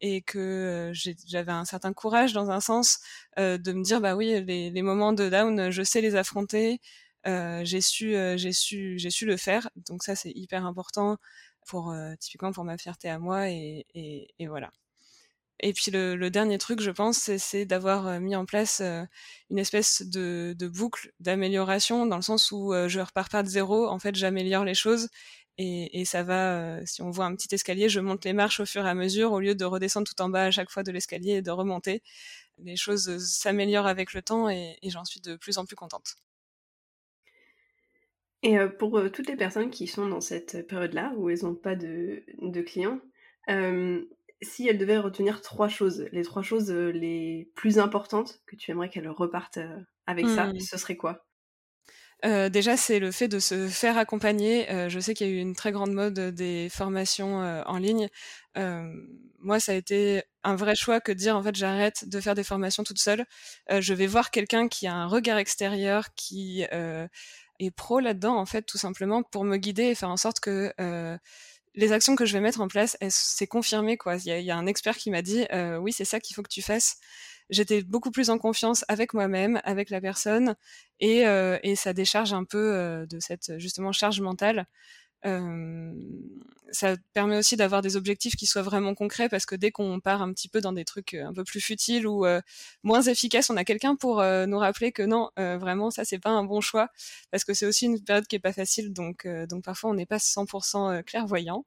et 0.00 0.22
que 0.22 0.92
j'avais 0.92 1.52
un 1.52 1.64
certain 1.64 1.92
courage 1.92 2.32
dans 2.32 2.50
un 2.50 2.60
sens 2.60 2.98
de 3.36 3.72
me 3.72 3.82
dire 3.82 4.00
bah 4.00 4.16
oui 4.16 4.44
les, 4.44 4.82
moments 4.82 5.12
de 5.12 5.28
down 5.28 5.70
je 5.70 5.82
sais 5.82 6.00
les 6.00 6.16
affronter 6.16 6.80
j'ai 7.24 7.80
su 7.80 8.14
j'ai 8.36 8.52
su 8.52 8.98
j'ai 8.98 9.10
su 9.10 9.26
le 9.26 9.36
faire 9.36 9.68
donc 9.76 10.02
ça 10.02 10.14
c'est 10.16 10.32
hyper 10.34 10.66
important 10.66 11.16
pour 11.66 11.94
typiquement 12.20 12.52
pour 12.52 12.64
ma 12.64 12.76
fierté 12.76 13.08
à 13.08 13.18
moi 13.18 13.50
et, 13.50 13.86
voilà 14.40 14.70
et 15.60 15.72
puis 15.72 15.92
le, 15.92 16.28
dernier 16.30 16.58
truc, 16.58 16.80
je 16.80 16.90
pense, 16.90 17.30
c'est 17.38 17.64
d'avoir 17.64 18.20
mis 18.20 18.34
en 18.34 18.44
place 18.44 18.82
une 19.50 19.58
espèce 19.58 20.02
de 20.02 20.68
boucle 20.68 21.12
d'amélioration, 21.20 22.06
dans 22.06 22.16
le 22.16 22.22
sens 22.22 22.50
où 22.52 22.74
je 22.88 23.00
repars 23.00 23.28
pas 23.28 23.42
de 23.42 23.48
zéro. 23.48 23.88
En 23.88 23.98
fait, 23.98 24.14
j'améliore 24.16 24.64
les 24.64 24.74
choses 24.74 25.08
et, 25.56 26.00
et, 26.00 26.04
ça 26.04 26.22
va, 26.22 26.58
euh, 26.58 26.82
si 26.84 27.02
on 27.02 27.10
voit 27.10 27.26
un 27.26 27.34
petit 27.36 27.54
escalier, 27.54 27.88
je 27.88 28.00
monte 28.00 28.24
les 28.24 28.32
marches 28.32 28.60
au 28.60 28.66
fur 28.66 28.84
et 28.84 28.88
à 28.88 28.94
mesure 28.94 29.32
au 29.32 29.40
lieu 29.40 29.54
de 29.54 29.64
redescendre 29.64 30.06
tout 30.08 30.20
en 30.20 30.28
bas 30.28 30.46
à 30.46 30.50
chaque 30.50 30.70
fois 30.70 30.82
de 30.82 30.90
l'escalier 30.90 31.32
et 31.34 31.42
de 31.42 31.50
remonter. 31.50 32.02
Les 32.58 32.76
choses 32.76 33.08
euh, 33.08 33.18
s'améliorent 33.18 33.86
avec 33.86 34.14
le 34.14 34.22
temps 34.22 34.48
et, 34.48 34.76
et 34.82 34.90
j'en 34.90 35.04
suis 35.04 35.20
de 35.20 35.36
plus 35.36 35.58
en 35.58 35.64
plus 35.64 35.76
contente. 35.76 36.16
Et 38.42 38.58
euh, 38.58 38.68
pour 38.68 39.00
toutes 39.12 39.28
les 39.28 39.36
personnes 39.36 39.70
qui 39.70 39.86
sont 39.86 40.08
dans 40.08 40.20
cette 40.20 40.66
période-là, 40.66 41.12
où 41.16 41.30
elles 41.30 41.44
n'ont 41.44 41.54
pas 41.54 41.76
de, 41.76 42.24
de 42.42 42.60
clients, 42.60 43.00
euh, 43.48 44.04
si 44.42 44.66
elles 44.68 44.78
devaient 44.78 44.98
retenir 44.98 45.40
trois 45.40 45.68
choses, 45.68 46.08
les 46.10 46.22
trois 46.22 46.42
choses 46.42 46.70
les 46.70 47.50
plus 47.54 47.78
importantes 47.78 48.42
que 48.46 48.56
tu 48.56 48.70
aimerais 48.72 48.90
qu'elles 48.90 49.08
repartent 49.08 49.60
avec 50.06 50.28
ça, 50.28 50.48
mmh. 50.48 50.60
ce 50.60 50.76
serait 50.76 50.96
quoi? 50.96 51.24
Euh, 52.24 52.48
déjà, 52.48 52.76
c'est 52.76 52.98
le 52.98 53.10
fait 53.12 53.28
de 53.28 53.38
se 53.38 53.68
faire 53.68 53.98
accompagner. 53.98 54.70
Euh, 54.70 54.88
je 54.88 54.98
sais 55.00 55.14
qu'il 55.14 55.26
y 55.26 55.30
a 55.30 55.32
eu 55.32 55.38
une 55.38 55.54
très 55.54 55.72
grande 55.72 55.92
mode 55.92 56.18
des 56.34 56.68
formations 56.70 57.42
euh, 57.42 57.62
en 57.66 57.78
ligne. 57.78 58.08
Moi, 59.40 59.60
ça 59.60 59.72
a 59.72 59.74
été 59.74 60.22
un 60.42 60.56
vrai 60.56 60.74
choix 60.74 61.00
que 61.00 61.12
de 61.12 61.18
dire 61.18 61.36
en 61.36 61.42
fait 61.42 61.54
j'arrête 61.54 62.08
de 62.08 62.18
faire 62.18 62.34
des 62.34 62.44
formations 62.44 62.82
toute 62.82 62.98
seule. 62.98 63.26
Je 63.68 63.92
vais 63.92 64.06
voir 64.06 64.30
quelqu'un 64.30 64.68
qui 64.68 64.86
a 64.86 64.94
un 64.94 65.06
regard 65.06 65.36
extérieur, 65.36 66.14
qui 66.14 66.62
est 66.62 67.70
pro 67.76 68.00
là-dedans 68.00 68.36
en 68.38 68.46
fait, 68.46 68.62
tout 68.62 68.78
simplement 68.78 69.22
pour 69.22 69.44
me 69.44 69.58
guider 69.58 69.84
et 69.84 69.94
faire 69.94 70.08
en 70.08 70.16
sorte 70.16 70.40
que 70.40 70.72
les 71.74 71.92
actions 71.92 72.16
que 72.16 72.24
je 72.24 72.32
vais 72.32 72.40
mettre 72.40 72.62
en 72.62 72.68
place, 72.68 72.96
c'est 73.10 73.46
confirmé 73.46 73.98
quoi. 73.98 74.16
Il 74.16 74.32
y, 74.32 74.44
y 74.44 74.50
a, 74.50 74.56
un 74.56 74.66
expert 74.66 74.96
qui 74.96 75.10
m'a 75.10 75.20
dit 75.20 75.44
oui, 75.80 75.92
c'est 75.92 76.06
ça 76.06 76.20
qu'il 76.20 76.34
faut 76.34 76.42
que 76.42 76.48
tu 76.48 76.62
fasses 76.62 76.96
j'étais 77.50 77.82
beaucoup 77.82 78.10
plus 78.10 78.30
en 78.30 78.38
confiance 78.38 78.84
avec 78.88 79.14
moi-même, 79.14 79.60
avec 79.64 79.90
la 79.90 80.00
personne, 80.00 80.56
et, 81.00 81.26
euh, 81.26 81.58
et 81.62 81.76
ça 81.76 81.92
décharge 81.92 82.32
un 82.32 82.44
peu 82.44 82.74
euh, 82.74 83.06
de 83.06 83.20
cette 83.20 83.58
justement 83.58 83.92
charge 83.92 84.20
mentale. 84.20 84.66
ça 86.72 86.96
permet 87.14 87.38
aussi 87.38 87.56
d'avoir 87.56 87.80
des 87.82 87.96
objectifs 87.96 88.36
qui 88.36 88.46
soient 88.46 88.62
vraiment 88.62 88.94
concrets 88.94 89.28
parce 89.28 89.46
que 89.46 89.54
dès 89.54 89.70
qu'on 89.70 90.00
part 90.00 90.20
un 90.22 90.32
petit 90.32 90.48
peu 90.48 90.60
dans 90.60 90.72
des 90.72 90.84
trucs 90.84 91.14
un 91.14 91.32
peu 91.32 91.44
plus 91.44 91.60
futiles 91.60 92.06
ou 92.06 92.26
moins 92.82 93.02
efficaces, 93.02 93.48
on 93.50 93.56
a 93.56 93.64
quelqu'un 93.64 93.96
pour 93.96 94.22
nous 94.22 94.58
rappeler 94.58 94.92
que 94.92 95.02
non, 95.02 95.30
vraiment 95.36 95.90
ça 95.90 96.04
c'est 96.04 96.18
pas 96.18 96.30
un 96.30 96.44
bon 96.44 96.60
choix 96.60 96.88
parce 97.30 97.44
que 97.44 97.54
c'est 97.54 97.66
aussi 97.66 97.86
une 97.86 98.02
période 98.02 98.26
qui 98.26 98.36
est 98.36 98.40
pas 98.40 98.52
facile 98.52 98.92
donc 98.92 99.26
donc 99.48 99.64
parfois 99.64 99.90
on 99.90 99.94
n'est 99.94 100.06
pas 100.06 100.18
100% 100.18 101.02
clairvoyant. 101.04 101.64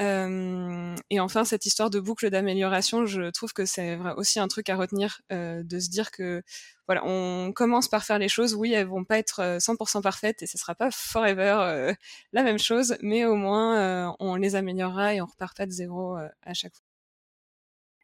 Euh, 0.00 0.94
et 1.10 1.20
enfin, 1.20 1.44
cette 1.44 1.66
histoire 1.66 1.90
de 1.90 2.00
boucle 2.00 2.30
d'amélioration, 2.30 3.04
je 3.04 3.30
trouve 3.30 3.52
que 3.52 3.66
c'est 3.66 3.98
aussi 4.16 4.40
un 4.40 4.48
truc 4.48 4.68
à 4.70 4.76
retenir, 4.76 5.20
euh, 5.30 5.62
de 5.62 5.78
se 5.78 5.90
dire 5.90 6.10
que 6.10 6.42
voilà, 6.86 7.04
on 7.04 7.52
commence 7.52 7.88
par 7.88 8.04
faire 8.04 8.18
les 8.18 8.28
choses. 8.28 8.54
Oui, 8.54 8.72
elles 8.72 8.86
vont 8.86 9.04
pas 9.04 9.18
être 9.18 9.58
100% 9.58 9.98
euh, 9.98 10.00
parfaites 10.00 10.42
et 10.42 10.46
ce 10.46 10.56
sera 10.56 10.74
pas 10.74 10.90
forever 10.90 11.94
la 12.32 12.42
même 12.42 12.58
chose, 12.58 12.96
mais 13.02 13.24
au 13.26 13.36
moins 13.36 14.14
on 14.18 14.36
les 14.36 14.56
améliorera 14.56 15.14
et 15.14 15.20
on 15.20 15.26
repart 15.26 15.56
pas 15.56 15.66
de 15.66 15.72
zéro 15.72 16.16
à 16.16 16.54
chaque 16.54 16.74
fois. 16.74 16.84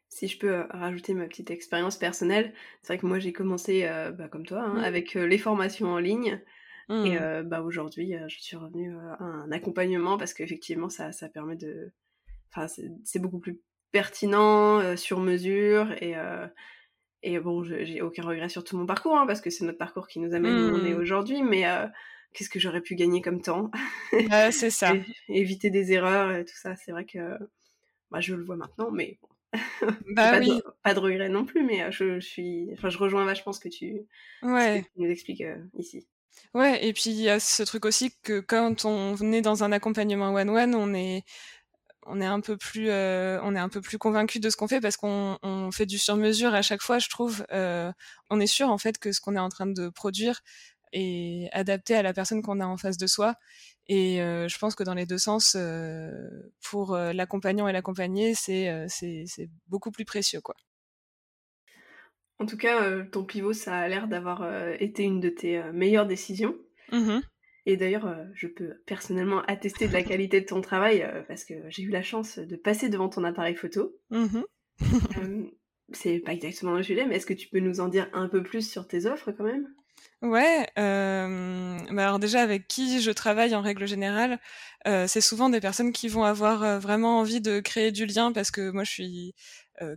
Si 0.09 0.27
je 0.27 0.39
peux 0.39 0.65
rajouter 0.69 1.13
ma 1.13 1.25
petite 1.25 1.51
expérience 1.51 1.97
personnelle, 1.97 2.53
c'est 2.81 2.93
vrai 2.93 2.97
que 2.97 3.05
moi 3.05 3.19
j'ai 3.19 3.33
commencé 3.33 3.89
bah, 4.17 4.27
comme 4.29 4.45
toi, 4.45 4.61
hein, 4.61 4.75
mmh. 4.75 4.83
avec 4.83 5.13
les 5.15 5.37
formations 5.37 5.87
en 5.87 5.99
ligne. 5.99 6.39
Et 6.89 7.19
mmh. 7.19 7.43
bah, 7.43 7.61
aujourd'hui, 7.61 8.15
je 8.27 8.39
suis 8.39 8.55
revenue 8.55 8.95
à 8.97 9.21
un 9.21 9.51
accompagnement 9.51 10.17
parce 10.17 10.33
qu'effectivement, 10.33 10.89
ça, 10.89 11.11
ça 11.11 11.27
permet 11.27 11.57
de. 11.57 11.91
Enfin, 12.49 12.67
c'est 13.03 13.19
beaucoup 13.19 13.39
plus 13.39 13.59
pertinent, 13.91 14.95
sur 14.95 15.19
mesure. 15.19 15.91
Et, 16.01 16.15
et 17.23 17.39
bon, 17.39 17.63
j'ai 17.63 18.01
aucun 18.01 18.23
regret 18.23 18.47
sur 18.47 18.63
tout 18.63 18.77
mon 18.77 18.85
parcours, 18.85 19.17
hein, 19.17 19.27
parce 19.27 19.41
que 19.41 19.49
c'est 19.49 19.65
notre 19.65 19.77
parcours 19.77 20.07
qui 20.07 20.19
nous 20.19 20.33
amène 20.33 20.53
où 20.53 20.77
on 20.77 20.85
est 20.85 20.93
mmh. 20.93 20.99
aujourd'hui. 20.99 21.43
Mais 21.43 21.65
qu'est-ce 22.33 22.49
que 22.49 22.59
j'aurais 22.59 22.81
pu 22.81 22.95
gagner 22.95 23.21
comme 23.21 23.41
temps? 23.41 23.71
C'est 24.51 24.69
ça. 24.69 24.93
éviter 25.27 25.69
des 25.69 25.91
erreurs 25.91 26.31
et 26.31 26.45
tout 26.45 26.55
ça. 26.55 26.75
C'est 26.75 26.91
vrai 26.91 27.05
que 27.05 27.37
bah, 28.11 28.21
je 28.21 28.35
le 28.35 28.43
vois 28.43 28.55
maintenant, 28.55 28.91
mais 28.91 29.19
bah, 29.81 30.31
pas, 30.31 30.39
oui. 30.39 30.47
de, 30.47 30.63
pas, 30.83 30.93
de, 30.93 30.99
regret 30.99 31.29
non 31.29 31.45
plus, 31.45 31.63
mais 31.63 31.91
je, 31.91 32.19
suis, 32.19 32.69
enfin, 32.73 32.89
je 32.89 32.97
rejoins 32.97 33.25
vachement 33.25 33.53
ce 33.53 33.59
que 33.59 33.69
tu, 33.69 34.05
ouais. 34.43 34.77
ce 34.77 34.81
que 34.81 34.93
tu 34.93 35.01
nous 35.01 35.09
expliques 35.09 35.43
ici. 35.77 36.07
Ouais, 36.53 36.85
et 36.85 36.93
puis 36.93 37.09
il 37.11 37.19
y 37.21 37.29
a 37.29 37.39
ce 37.39 37.63
truc 37.63 37.85
aussi 37.85 38.11
que 38.23 38.39
quand 38.39 38.85
on 38.85 39.15
est 39.31 39.41
dans 39.41 39.63
un 39.63 39.71
accompagnement 39.71 40.33
one-one, 40.33 40.75
on 40.75 40.93
est 40.93 41.23
on 42.07 42.21
est 42.21 42.25
un 42.25 42.41
peu 42.41 42.57
plus 42.57 42.89
euh, 42.89 43.39
on 43.43 43.55
est 43.55 43.59
un 43.59 43.69
peu 43.69 43.81
plus 43.81 43.97
convaincu 43.99 44.39
de 44.39 44.49
ce 44.49 44.57
qu'on 44.57 44.67
fait 44.67 44.81
parce 44.81 44.97
qu'on 44.97 45.37
on 45.43 45.71
fait 45.71 45.85
du 45.85 45.97
sur-mesure 45.99 46.53
à 46.55 46.61
chaque 46.63 46.81
fois, 46.81 46.99
je 46.99 47.09
trouve. 47.09 47.45
Euh, 47.53 47.91
on 48.29 48.39
est 48.39 48.47
sûr 48.47 48.69
en 48.69 48.77
fait 48.77 48.97
que 48.99 49.11
ce 49.11 49.21
qu'on 49.21 49.35
est 49.35 49.39
en 49.39 49.49
train 49.49 49.67
de 49.67 49.89
produire 49.89 50.41
est 50.93 51.49
adapté 51.53 51.95
à 51.95 52.03
la 52.03 52.13
personne 52.13 52.41
qu'on 52.43 52.59
a 52.61 52.65
en 52.67 52.77
face 52.77 52.97
de 52.97 53.07
soi. 53.07 53.35
Et 53.89 54.21
euh, 54.21 54.47
je 54.49 54.57
pense 54.59 54.75
que 54.75 54.83
dans 54.83 54.93
les 54.95 55.05
deux 55.07 55.17
sens, 55.19 55.55
euh, 55.57 56.51
pour 56.63 56.95
euh, 56.95 57.13
l'accompagnant 57.13 57.67
et 57.69 57.73
l'accompagné, 57.73 58.35
c'est 58.35 58.69
euh, 58.69 58.87
c'est 58.89 59.49
beaucoup 59.67 59.91
plus 59.91 60.05
précieux, 60.05 60.41
quoi. 60.41 60.55
En 62.39 62.45
tout 62.45 62.57
cas, 62.57 62.83
euh, 62.83 63.03
ton 63.11 63.23
pivot, 63.23 63.53
ça 63.53 63.75
a 63.75 63.87
l'air 63.87 64.07
d'avoir 64.07 64.43
euh, 64.43 64.75
été 64.79 65.03
une 65.03 65.19
de 65.19 65.29
tes 65.29 65.57
euh, 65.57 65.71
meilleures 65.71 66.05
décisions. 66.05 66.55
Mmh 66.91 67.19
Et 67.65 67.77
d'ailleurs, 67.77 68.15
je 68.33 68.47
peux 68.47 68.75
personnellement 68.85 69.41
attester 69.47 69.87
de 69.87 69.93
la 69.93 70.03
qualité 70.03 70.39
de 70.41 70.45
ton 70.45 70.61
travail 70.61 71.05
parce 71.27 71.43
que 71.43 71.55
j'ai 71.69 71.83
eu 71.83 71.89
la 71.89 72.03
chance 72.03 72.39
de 72.39 72.55
passer 72.55 72.89
devant 72.89 73.09
ton 73.09 73.23
appareil 73.23 73.55
photo. 73.55 73.95
Mmh 74.09 74.41
c'est 75.93 76.19
pas 76.19 76.33
exactement 76.33 76.73
le 76.73 76.83
sujet, 76.83 77.05
mais 77.05 77.15
est-ce 77.15 77.25
que 77.25 77.33
tu 77.33 77.47
peux 77.47 77.59
nous 77.59 77.79
en 77.79 77.87
dire 77.87 78.09
un 78.11 78.27
peu 78.27 78.43
plus 78.43 78.69
sur 78.69 78.87
tes 78.87 79.05
offres 79.05 79.31
quand 79.31 79.45
même? 79.45 79.73
Ouais, 80.23 80.67
euh, 80.79 81.77
bah 81.91 82.03
alors 82.05 82.17
déjà 82.17 82.41
avec 82.41 82.67
qui 82.67 83.01
je 83.01 83.11
travaille 83.11 83.53
en 83.53 83.61
règle 83.61 83.85
générale, 83.85 84.39
euh, 84.87 85.05
c'est 85.07 85.21
souvent 85.21 85.47
des 85.49 85.59
personnes 85.61 85.91
qui 85.91 86.07
vont 86.07 86.23
avoir 86.23 86.79
vraiment 86.79 87.19
envie 87.19 87.39
de 87.39 87.59
créer 87.59 87.91
du 87.91 88.07
lien 88.07 88.31
parce 88.31 88.49
que 88.49 88.71
moi 88.71 88.83
je 88.83 88.91
suis 88.91 89.35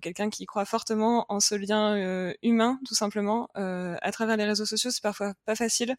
quelqu'un 0.03 0.29
qui 0.29 0.45
croit 0.45 0.67
fortement 0.67 1.25
en 1.31 1.41
ce 1.41 1.55
lien 1.55 2.35
humain, 2.43 2.79
tout 2.87 2.95
simplement. 2.95 3.49
À 3.55 4.12
travers 4.12 4.37
les 4.37 4.45
réseaux 4.45 4.67
sociaux, 4.67 4.91
c'est 4.91 5.03
parfois 5.03 5.33
pas 5.47 5.55
facile. 5.57 5.97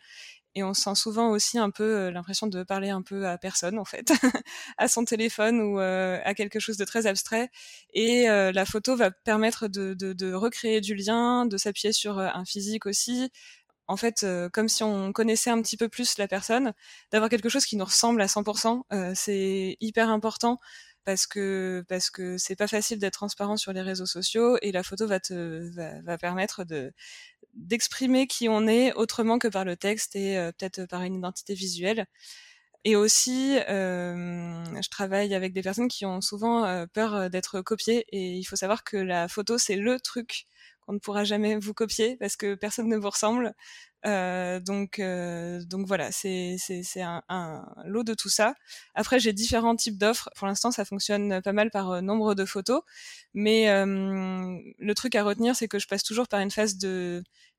Et 0.56 0.64
on 0.64 0.74
sent 0.74 0.96
souvent 0.96 1.30
aussi 1.30 1.58
un 1.58 1.70
peu 1.72 2.10
l'impression 2.10 2.48
de 2.48 2.64
parler 2.64 2.90
un 2.90 3.02
peu 3.02 3.26
à 3.28 3.38
personne, 3.38 3.80
en 3.80 3.86
fait, 3.86 4.12
à 4.78 4.88
son 4.90 5.06
téléphone 5.06 5.62
ou 5.62 5.80
à 5.80 6.34
quelque 6.36 6.60
chose 6.60 6.78
de 6.78 6.86
très 6.86 7.08
abstrait. 7.08 7.50
Et 7.94 8.26
la 8.28 8.66
photo 8.66 8.96
va 8.96 9.12
permettre 9.12 9.68
de, 9.68 9.94
de, 9.94 10.14
de 10.14 10.34
recréer 10.34 10.82
du 10.82 10.96
lien, 10.96 11.46
de 11.46 11.58
s'appuyer 11.58 11.94
sur 11.94 12.20
un 12.20 12.46
physique 12.46 12.86
aussi, 12.86 13.32
en 13.92 13.98
fait, 13.98 14.26
comme 14.54 14.70
si 14.70 14.84
on 14.84 15.12
connaissait 15.12 15.50
un 15.50 15.62
petit 15.62 15.78
peu 15.78 15.90
plus 15.90 16.18
la 16.18 16.28
personne, 16.28 16.74
d'avoir 17.12 17.30
quelque 17.30 17.50
chose 17.50 17.66
qui 17.66 17.76
nous 17.76 17.86
ressemble 17.86 18.22
à 18.22 18.28
100%, 18.28 18.84
euh, 18.94 19.12
c'est 19.16 19.78
hyper 19.82 20.10
important 20.10 20.60
parce 21.04 21.28
que 21.28 21.84
parce 21.90 22.10
que 22.10 22.38
c'est 22.38 22.56
pas 22.56 22.68
facile 22.68 23.00
d'être 23.00 23.16
transparent 23.16 23.58
sur 23.58 23.74
les 23.74 23.82
réseaux 23.82 24.06
sociaux 24.06 24.58
et 24.62 24.72
la 24.72 24.84
photo 24.84 25.08
va 25.08 25.20
te 25.20 25.70
va, 26.06 26.18
permettre 26.18 26.64
de 26.64 26.94
d'exprimer 27.54 28.28
qui 28.28 28.48
on 28.50 28.68
est 28.68 28.94
autrement 28.94 29.40
que 29.40 29.48
par 29.50 29.66
le 29.66 29.76
texte 29.76 30.16
et 30.16 30.38
euh, 30.38 30.52
peut-être 30.54 30.86
par 30.88 31.02
une 31.04 31.16
identité 31.16 31.54
visuelle. 31.54 32.06
Et 32.84 32.96
aussi, 32.96 33.58
euh, 33.70 34.64
je 34.82 34.90
travaille 34.90 35.36
avec 35.36 35.54
des 35.54 35.62
personnes 35.62 35.88
qui 35.88 36.06
ont 36.06 36.22
souvent 36.22 36.66
euh, 36.66 36.86
peur 36.92 37.30
d'être 37.30 37.62
copiées 37.62 38.06
et 38.12 38.38
il 38.38 38.44
faut 38.46 38.56
savoir 38.56 38.84
que 38.84 38.98
la 38.98 39.28
photo 39.28 39.58
c'est 39.58 39.76
le 39.76 40.00
truc 40.00 40.48
qu'on 40.92 40.96
ne 40.96 41.00
pourra 41.00 41.24
jamais 41.24 41.58
vous 41.58 41.74
copier 41.74 42.18
parce 42.18 42.36
que 42.36 42.54
personne 42.56 42.90
ne 42.90 42.98
vous 42.98 43.10
ressemble. 43.10 43.54
Euh, 44.06 44.60
donc, 44.60 45.00
euh, 45.00 45.64
donc 45.64 45.88
voilà, 45.88 46.12
c'est 46.12 46.58
un, 47.30 47.66
lot 47.86 48.04
de 48.04 48.14
tout 48.14 48.28
ça. 48.28 48.56
Après, 48.94 49.20
j'ai 49.20 49.32
différents 49.32 49.76
types 49.78 49.98
d'offres. 49.98 50.30
Pour 50.36 50.48
l'instant, 50.48 50.72
ça 50.72 50.84
fonctionne 50.84 51.42
pas 51.42 51.54
mal 51.54 51.72
par 51.72 51.92
euh, 51.92 52.02
nombre 52.02 52.36
de 52.36 52.44
photos, 52.44 52.82
mais 53.34 53.68
le 53.74 54.94
truc 54.96 55.16
à 55.16 55.24
retenir, 55.24 55.56
c'est 55.56 55.70
que 55.70 55.80
je 55.80 55.88
passe 55.88 56.04
toujours 56.04 56.28
par 56.28 56.42
une 56.42 56.52
phase 56.52 56.78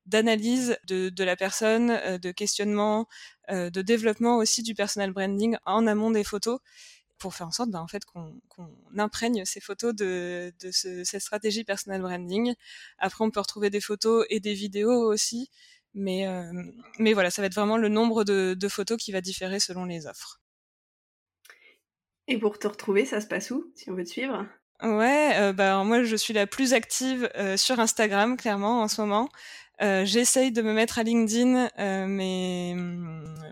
d'analyse 0.05 0.77
de, 0.87 1.23
la 1.23 1.35
personne, 1.35 2.19
de 2.19 2.31
questionnement, 2.31 3.07
de 3.49 3.81
développement 3.81 4.37
aussi 4.37 4.61
du 4.61 4.75
personal 4.75 5.11
branding 5.11 5.57
en 5.65 5.87
amont 5.87 6.11
des 6.11 6.23
photos 6.23 6.59
pour 7.23 7.33
faire 7.33 7.47
en 7.47 7.51
sorte 7.51 7.69
bah, 7.69 7.81
en 7.81 7.87
fait 7.87 8.03
qu'on 8.03 8.33
imprègne 8.97 9.45
ces 9.45 9.61
photos 9.61 9.95
de, 9.95 10.53
de 10.59 10.71
ce, 10.71 11.05
cette 11.05 11.21
stratégie 11.21 11.63
personal 11.63 12.01
branding. 12.01 12.53
Après, 12.97 13.23
on 13.23 13.31
peut 13.31 13.39
retrouver 13.39 13.69
des 13.69 13.79
photos 13.79 14.25
et 14.29 14.41
des 14.41 14.53
vidéos 14.53 15.09
aussi, 15.09 15.49
mais, 15.93 16.27
euh, 16.27 16.51
mais 16.99 17.13
voilà, 17.13 17.31
ça 17.31 17.41
va 17.41 17.45
être 17.45 17.55
vraiment 17.55 17.77
le 17.77 17.87
nombre 17.87 18.25
de, 18.25 18.55
de, 18.59 18.67
photos 18.67 18.97
qui 18.97 19.13
va 19.13 19.21
différer 19.21 19.61
selon 19.61 19.85
les 19.85 20.05
offres. 20.05 20.41
Et 22.27 22.37
pour 22.37 22.59
te 22.59 22.67
retrouver, 22.67 23.05
ça 23.05 23.21
se 23.21 23.27
passe 23.27 23.51
où, 23.51 23.71
si 23.73 23.89
on 23.89 23.95
veut 23.95 24.03
te 24.03 24.09
suivre? 24.09 24.45
Ouais, 24.81 25.31
euh, 25.37 25.53
bah, 25.53 25.81
moi 25.85 26.03
je 26.03 26.15
suis 26.17 26.33
la 26.33 26.45
plus 26.45 26.73
active 26.73 27.31
euh, 27.37 27.55
sur 27.55 27.79
Instagram, 27.79 28.35
clairement, 28.35 28.81
en 28.81 28.89
ce 28.89 28.99
moment. 28.99 29.29
Euh, 29.81 30.05
J'essaye 30.05 30.51
de 30.51 30.61
me 30.61 30.73
mettre 30.73 30.99
à 30.99 31.03
LinkedIn, 31.03 31.69
euh, 31.79 32.05
mais, 32.07 32.75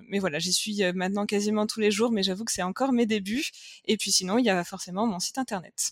mais 0.08 0.20
voilà, 0.20 0.40
j'y 0.40 0.54
suis 0.54 0.84
euh, 0.84 0.94
maintenant 0.94 1.26
quasiment 1.26 1.66
tous 1.66 1.80
les 1.80 1.92
jours, 1.92 2.12
mais 2.12 2.24
j'avoue 2.24 2.46
que 2.46 2.52
c'est 2.52 2.62
encore 2.62 2.94
mes 2.94 3.06
débuts. 3.06 3.50
Et 3.86 3.98
puis 3.98 4.12
sinon, 4.12 4.38
il 4.38 4.46
y 4.46 4.50
a 4.50 4.64
forcément 4.64 5.08
mon 5.08 5.20
site 5.20 5.38
internet. 5.38 5.92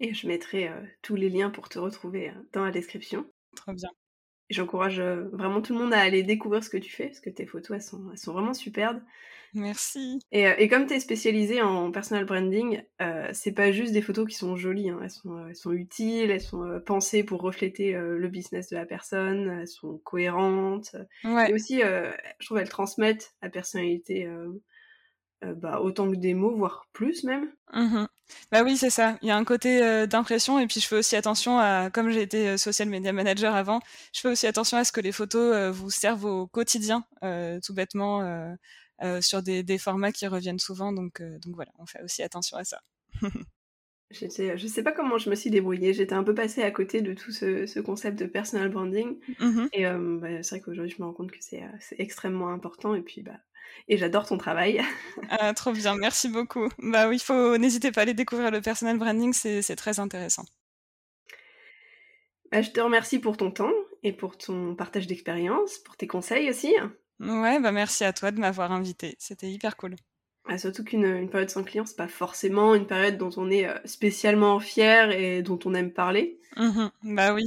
Et 0.00 0.14
je 0.14 0.26
mettrai 0.26 0.70
tous 1.02 1.14
les 1.14 1.30
liens 1.30 1.50
pour 1.50 1.68
te 1.68 1.78
retrouver 1.78 2.32
dans 2.52 2.64
la 2.64 2.72
description. 2.72 3.26
Très 3.56 3.72
bien. 3.74 3.88
J'encourage 4.50 5.00
vraiment 5.00 5.62
tout 5.62 5.72
le 5.72 5.80
monde 5.80 5.94
à 5.94 6.00
aller 6.00 6.22
découvrir 6.22 6.62
ce 6.62 6.70
que 6.70 6.76
tu 6.76 6.90
fais, 6.90 7.06
parce 7.06 7.20
que 7.20 7.30
tes 7.30 7.46
photos, 7.46 7.76
elles 7.76 7.82
sont, 7.82 8.10
elles 8.12 8.18
sont 8.18 8.32
vraiment 8.32 8.54
superbes. 8.54 9.00
Merci. 9.54 10.18
Et, 10.32 10.48
euh, 10.48 10.54
et 10.58 10.68
comme 10.68 10.86
tu 10.86 10.94
es 10.94 11.00
spécialisée 11.00 11.62
en 11.62 11.92
personal 11.92 12.24
branding, 12.24 12.82
euh, 13.00 13.28
c'est 13.32 13.52
pas 13.52 13.70
juste 13.70 13.92
des 13.92 14.02
photos 14.02 14.26
qui 14.28 14.34
sont 14.34 14.56
jolies, 14.56 14.90
hein. 14.90 14.98
elles, 15.02 15.10
sont, 15.10 15.36
euh, 15.36 15.48
elles 15.48 15.56
sont 15.56 15.72
utiles, 15.72 16.30
elles 16.30 16.40
sont 16.40 16.64
euh, 16.64 16.80
pensées 16.80 17.22
pour 17.22 17.40
refléter 17.40 17.94
euh, 17.94 18.18
le 18.18 18.28
business 18.28 18.68
de 18.70 18.76
la 18.76 18.84
personne, 18.84 19.60
elles 19.60 19.68
sont 19.68 19.98
cohérentes. 19.98 20.96
Ouais. 21.22 21.50
Et 21.50 21.54
aussi, 21.54 21.80
je 21.80 22.44
trouve 22.46 22.58
elles 22.58 22.68
transmettent 22.68 23.34
la 23.42 23.48
personnalité 23.48 24.28
bah, 25.56 25.80
autant 25.80 26.10
que 26.10 26.16
des 26.16 26.34
mots, 26.34 26.54
voire 26.54 26.86
plus 26.92 27.24
même. 27.24 27.48
Mmh 27.72 28.06
bah 28.50 28.62
oui, 28.64 28.78
c'est 28.78 28.88
ça. 28.88 29.18
Il 29.20 29.28
y 29.28 29.30
a 29.30 29.36
un 29.36 29.44
côté 29.44 30.06
d'impression 30.06 30.58
et 30.58 30.66
puis 30.66 30.80
je 30.80 30.88
fais 30.88 30.96
aussi 30.96 31.14
attention 31.14 31.58
à, 31.58 31.90
comme 31.92 32.08
j'ai 32.08 32.22
été 32.22 32.56
social 32.56 32.88
media 32.88 33.12
manager 33.12 33.54
avant, 33.54 33.80
je 34.14 34.20
fais 34.20 34.28
aussi 34.28 34.46
attention 34.46 34.78
à 34.78 34.84
ce 34.84 34.92
que 34.92 35.02
les 35.02 35.12
photos 35.12 35.70
vous 35.76 35.90
servent 35.90 36.24
au 36.24 36.46
quotidien, 36.46 37.04
tout 37.20 37.74
bêtement 37.74 38.22
euh, 39.02 39.20
sur 39.20 39.42
des, 39.42 39.64
des, 39.64 39.76
formats 39.76 40.12
qui 40.12 40.26
reviennent 40.26 40.60
souvent. 40.60 40.92
Donc, 40.92 41.20
euh, 41.20 41.38
donc 41.40 41.56
voilà, 41.56 41.72
on 41.78 41.86
fait 41.86 42.00
aussi 42.02 42.22
attention 42.22 42.56
à 42.56 42.64
ça. 42.64 42.80
je 44.12 44.66
sais 44.68 44.82
pas 44.84 44.92
comment 44.92 45.18
je 45.18 45.28
me 45.30 45.34
suis 45.34 45.50
débrouillée. 45.50 45.92
J'étais 45.92 46.14
un 46.14 46.22
peu 46.22 46.34
passée 46.34 46.62
à 46.62 46.70
côté 46.70 47.02
de 47.02 47.12
tout 47.12 47.32
ce, 47.32 47.66
ce 47.66 47.80
concept 47.80 48.18
de 48.20 48.26
personal 48.26 48.68
branding. 48.68 49.18
Mmh 49.40 49.66
et 49.72 49.86
euh, 49.86 50.18
bah, 50.20 50.42
c'est 50.42 50.56
vrai 50.56 50.60
qu'aujourd'hui, 50.60 50.94
je 50.96 51.02
me 51.02 51.08
rends 51.08 51.12
compte 51.12 51.32
que 51.32 51.38
c'est 51.40 51.64
extrêmement 51.98 52.50
important. 52.50 52.94
Et 52.94 53.02
puis, 53.02 53.22
bah, 53.22 53.40
et 53.88 53.96
j'adore 53.96 54.26
ton 54.26 54.38
travail. 54.38 54.82
ah, 55.30 55.52
trop 55.54 55.72
bien, 55.72 55.96
merci 55.96 56.28
beaucoup. 56.28 56.68
Bah 56.78 57.08
oui, 57.08 57.18
faut 57.18 57.56
n'hésitez 57.58 57.92
pas 57.92 58.00
à 58.00 58.02
aller 58.02 58.14
découvrir 58.14 58.50
le 58.50 58.60
personal 58.60 58.98
branding, 58.98 59.32
c'est 59.32 59.76
très 59.76 60.00
intéressant. 60.00 60.44
Bah, 62.50 62.62
je 62.62 62.70
te 62.70 62.80
remercie 62.80 63.18
pour 63.18 63.36
ton 63.36 63.50
temps 63.50 63.72
et 64.02 64.12
pour 64.12 64.36
ton 64.38 64.74
partage 64.74 65.06
d'expérience, 65.06 65.78
pour 65.78 65.96
tes 65.96 66.06
conseils 66.06 66.50
aussi. 66.50 66.72
Ouais, 67.20 67.60
bah 67.60 67.72
merci 67.72 68.04
à 68.04 68.12
toi 68.12 68.30
de 68.30 68.38
m'avoir 68.38 68.72
invité. 68.72 69.16
C'était 69.18 69.50
hyper 69.50 69.76
cool. 69.76 69.96
Ah, 70.46 70.58
surtout 70.58 70.84
qu'une 70.84 71.30
période 71.30 71.48
sans 71.48 71.64
client, 71.64 71.86
c'est 71.86 71.96
pas 71.96 72.08
forcément 72.08 72.74
une 72.74 72.86
période 72.86 73.16
dont 73.16 73.30
on 73.38 73.50
est 73.50 73.66
spécialement 73.86 74.60
fier 74.60 75.10
et 75.10 75.42
dont 75.42 75.58
on 75.64 75.74
aime 75.74 75.90
parler. 75.90 76.38
Mmh 76.56 76.88
bah 77.02 77.32
oui. 77.34 77.44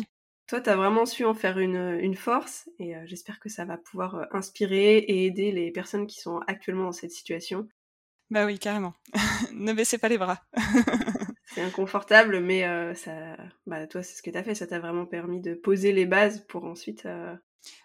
Toi, 0.48 0.62
tu 0.62 0.70
as 0.70 0.76
vraiment 0.76 1.06
su 1.06 1.26
en 1.26 1.34
faire 1.34 1.60
une, 1.60 2.16
force 2.16 2.70
et 2.80 2.94
j'espère 3.06 3.40
que 3.40 3.50
ça 3.50 3.66
va 3.66 3.78
pouvoir 3.78 4.28
inspirer 4.32 4.98
et 4.98 5.26
aider 5.26 5.52
les 5.52 5.72
personnes 5.72 6.08
qui 6.08 6.20
sont 6.20 6.40
actuellement 6.48 6.86
dans 6.86 6.92
cette 6.94 7.12
situation. 7.12 7.68
Bah 8.30 8.46
oui, 8.46 8.58
carrément. 8.58 8.94
ne 9.54 9.74
baissez 9.74 9.98
pas 9.98 10.10
les 10.10 10.18
bras. 10.18 10.42
c'est 11.54 11.62
inconfortable, 11.62 12.40
mais 12.40 12.64
ça, 12.96 13.36
bah, 13.66 13.88
toi, 13.88 14.04
c'est 14.04 14.16
ce 14.16 14.22
que 14.22 14.30
tu 14.30 14.38
as 14.38 14.44
fait. 14.44 14.56
Ça 14.56 14.68
t'a 14.68 14.80
vraiment 14.80 15.06
permis 15.06 15.42
de 15.42 15.54
poser 15.54 15.92
les 15.92 16.06
bases 16.06 16.46
pour 16.48 16.64
ensuite 16.64 17.06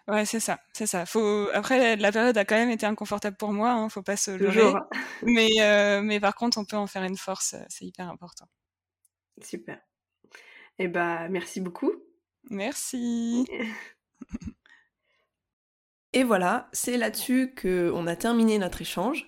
Ouais, 0.07 0.25
c'est 0.25 0.39
ça, 0.39 0.59
c'est 0.73 0.87
ça. 0.87 1.05
Faut... 1.05 1.49
Après, 1.53 1.95
la 1.95 2.11
période 2.11 2.37
a 2.37 2.45
quand 2.45 2.55
même 2.55 2.69
été 2.69 2.85
inconfortable 2.85 3.37
pour 3.37 3.53
moi, 3.53 3.71
hein, 3.71 3.89
faut 3.89 4.01
pas 4.01 4.17
se 4.17 4.31
leurrer. 4.31 4.73
mais, 5.23 5.49
euh, 5.61 6.01
mais 6.01 6.19
par 6.19 6.35
contre, 6.35 6.57
on 6.57 6.65
peut 6.65 6.77
en 6.77 6.87
faire 6.87 7.03
une 7.03 7.17
force, 7.17 7.53
euh, 7.53 7.63
c'est 7.69 7.85
hyper 7.85 8.09
important. 8.09 8.45
Super. 9.41 9.79
Eh 10.79 10.87
bah, 10.87 11.29
merci 11.29 11.61
beaucoup. 11.61 11.91
Merci. 12.49 13.45
Et 16.13 16.23
voilà, 16.23 16.69
c'est 16.73 16.97
là-dessus 16.97 17.55
qu'on 17.59 18.05
a 18.05 18.15
terminé 18.15 18.59
notre 18.59 18.81
échange. 18.81 19.27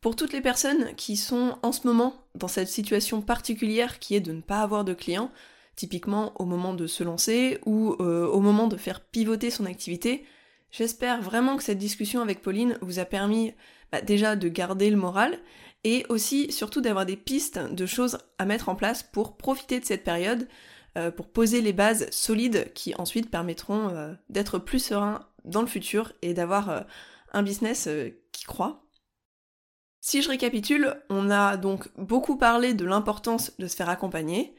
Pour 0.00 0.16
toutes 0.16 0.32
les 0.32 0.40
personnes 0.40 0.94
qui 0.94 1.16
sont 1.16 1.58
en 1.62 1.72
ce 1.72 1.86
moment 1.86 2.26
dans 2.34 2.48
cette 2.48 2.68
situation 2.68 3.20
particulière 3.20 3.98
qui 3.98 4.14
est 4.14 4.20
de 4.20 4.32
ne 4.32 4.40
pas 4.40 4.60
avoir 4.60 4.84
de 4.84 4.94
clients, 4.94 5.30
typiquement 5.74 6.32
au 6.40 6.46
moment 6.46 6.74
de 6.74 6.86
se 6.86 7.04
lancer 7.04 7.58
ou 7.66 7.96
euh, 8.00 8.26
au 8.26 8.40
moment 8.40 8.66
de 8.66 8.76
faire 8.76 9.00
pivoter 9.00 9.50
son 9.50 9.66
activité. 9.66 10.24
J'espère 10.70 11.20
vraiment 11.20 11.56
que 11.56 11.62
cette 11.62 11.78
discussion 11.78 12.22
avec 12.22 12.40
Pauline 12.42 12.78
vous 12.80 12.98
a 12.98 13.04
permis 13.04 13.52
bah, 13.92 14.00
déjà 14.00 14.36
de 14.36 14.48
garder 14.48 14.90
le 14.90 14.96
moral 14.96 15.38
et 15.84 16.04
aussi 16.08 16.50
surtout 16.50 16.80
d'avoir 16.80 17.06
des 17.06 17.16
pistes 17.16 17.58
de 17.58 17.86
choses 17.86 18.18
à 18.38 18.46
mettre 18.46 18.68
en 18.68 18.74
place 18.74 19.02
pour 19.02 19.36
profiter 19.36 19.78
de 19.78 19.84
cette 19.84 20.02
période, 20.04 20.48
euh, 20.96 21.10
pour 21.10 21.28
poser 21.28 21.60
les 21.60 21.72
bases 21.72 22.10
solides 22.10 22.72
qui 22.74 22.94
ensuite 22.96 23.30
permettront 23.30 23.88
euh, 23.88 24.14
d'être 24.28 24.58
plus 24.58 24.78
serein 24.78 25.26
dans 25.44 25.60
le 25.60 25.66
futur 25.66 26.12
et 26.22 26.34
d'avoir 26.34 26.84
un 27.32 27.42
business 27.44 27.88
qui 28.32 28.44
croit. 28.44 28.84
Si 30.00 30.22
je 30.22 30.28
récapitule, 30.28 30.96
on 31.08 31.30
a 31.30 31.56
donc 31.56 31.88
beaucoup 31.96 32.36
parlé 32.36 32.74
de 32.74 32.84
l'importance 32.84 33.52
de 33.58 33.68
se 33.68 33.76
faire 33.76 33.88
accompagner, 33.88 34.56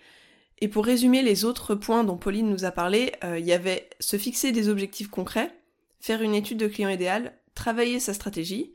et 0.60 0.67
pour 0.67 0.86
résumer 0.86 1.21
les 1.21 1.45
autres 1.45 1.76
points 1.76 2.04
dont 2.04 2.17
Pauline 2.17 2.50
nous 2.50 2.65
a 2.65 2.71
parlé, 2.71 3.13
euh, 3.23 3.38
il 3.38 3.45
y 3.45 3.54
avait 3.54 3.89
se 4.00 4.17
fixer 4.17 4.52
des 4.52 4.69
objectifs 4.69 5.10
concrets, 5.10 5.52
faire 6.00 6.21
une 6.21 6.34
étude 6.34 6.58
de 6.58 6.67
client 6.67 6.89
idéal, 6.89 7.34
travailler 7.54 8.00
sa 8.00 8.13
stratégie, 8.13 8.73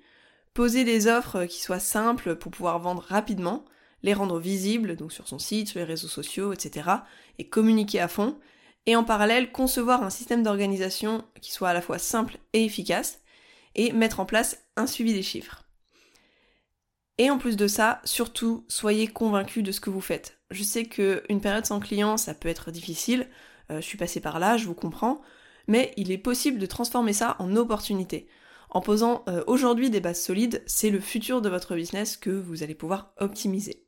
poser 0.54 0.84
des 0.84 1.08
offres 1.08 1.44
qui 1.44 1.60
soient 1.60 1.80
simples 1.80 2.36
pour 2.36 2.52
pouvoir 2.52 2.78
vendre 2.78 3.02
rapidement, 3.02 3.64
les 4.02 4.14
rendre 4.14 4.38
visibles, 4.38 4.96
donc 4.96 5.12
sur 5.12 5.28
son 5.28 5.38
site, 5.38 5.68
sur 5.68 5.78
les 5.78 5.84
réseaux 5.84 6.08
sociaux, 6.08 6.52
etc., 6.52 6.88
et 7.38 7.48
communiquer 7.48 8.00
à 8.00 8.08
fond, 8.08 8.38
et 8.86 8.96
en 8.96 9.04
parallèle 9.04 9.52
concevoir 9.52 10.02
un 10.02 10.10
système 10.10 10.42
d'organisation 10.42 11.24
qui 11.40 11.52
soit 11.52 11.68
à 11.68 11.74
la 11.74 11.82
fois 11.82 11.98
simple 11.98 12.38
et 12.52 12.64
efficace, 12.64 13.20
et 13.74 13.92
mettre 13.92 14.20
en 14.20 14.26
place 14.26 14.64
un 14.76 14.86
suivi 14.86 15.14
des 15.14 15.22
chiffres. 15.22 15.64
Et 17.18 17.30
en 17.30 17.38
plus 17.38 17.56
de 17.56 17.66
ça, 17.66 18.00
surtout, 18.04 18.64
soyez 18.68 19.06
convaincus 19.06 19.62
de 19.62 19.72
ce 19.72 19.80
que 19.80 19.90
vous 19.90 20.00
faites. 20.00 20.38
Je 20.50 20.62
sais 20.62 20.84
qu'une 20.84 21.40
période 21.40 21.66
sans 21.66 21.80
client, 21.80 22.16
ça 22.16 22.34
peut 22.34 22.48
être 22.48 22.70
difficile, 22.70 23.28
euh, 23.70 23.76
je 23.80 23.86
suis 23.86 23.98
passée 23.98 24.20
par 24.20 24.38
là, 24.38 24.56
je 24.56 24.66
vous 24.66 24.74
comprends, 24.74 25.20
mais 25.68 25.92
il 25.96 26.10
est 26.10 26.18
possible 26.18 26.58
de 26.58 26.66
transformer 26.66 27.12
ça 27.12 27.36
en 27.38 27.54
opportunité. 27.56 28.28
En 28.70 28.80
posant 28.80 29.22
euh, 29.28 29.44
aujourd'hui 29.46 29.90
des 29.90 30.00
bases 30.00 30.22
solides, 30.22 30.62
c'est 30.66 30.90
le 30.90 31.00
futur 31.00 31.42
de 31.42 31.48
votre 31.48 31.74
business 31.74 32.16
que 32.16 32.30
vous 32.30 32.62
allez 32.62 32.74
pouvoir 32.74 33.12
optimiser. 33.18 33.84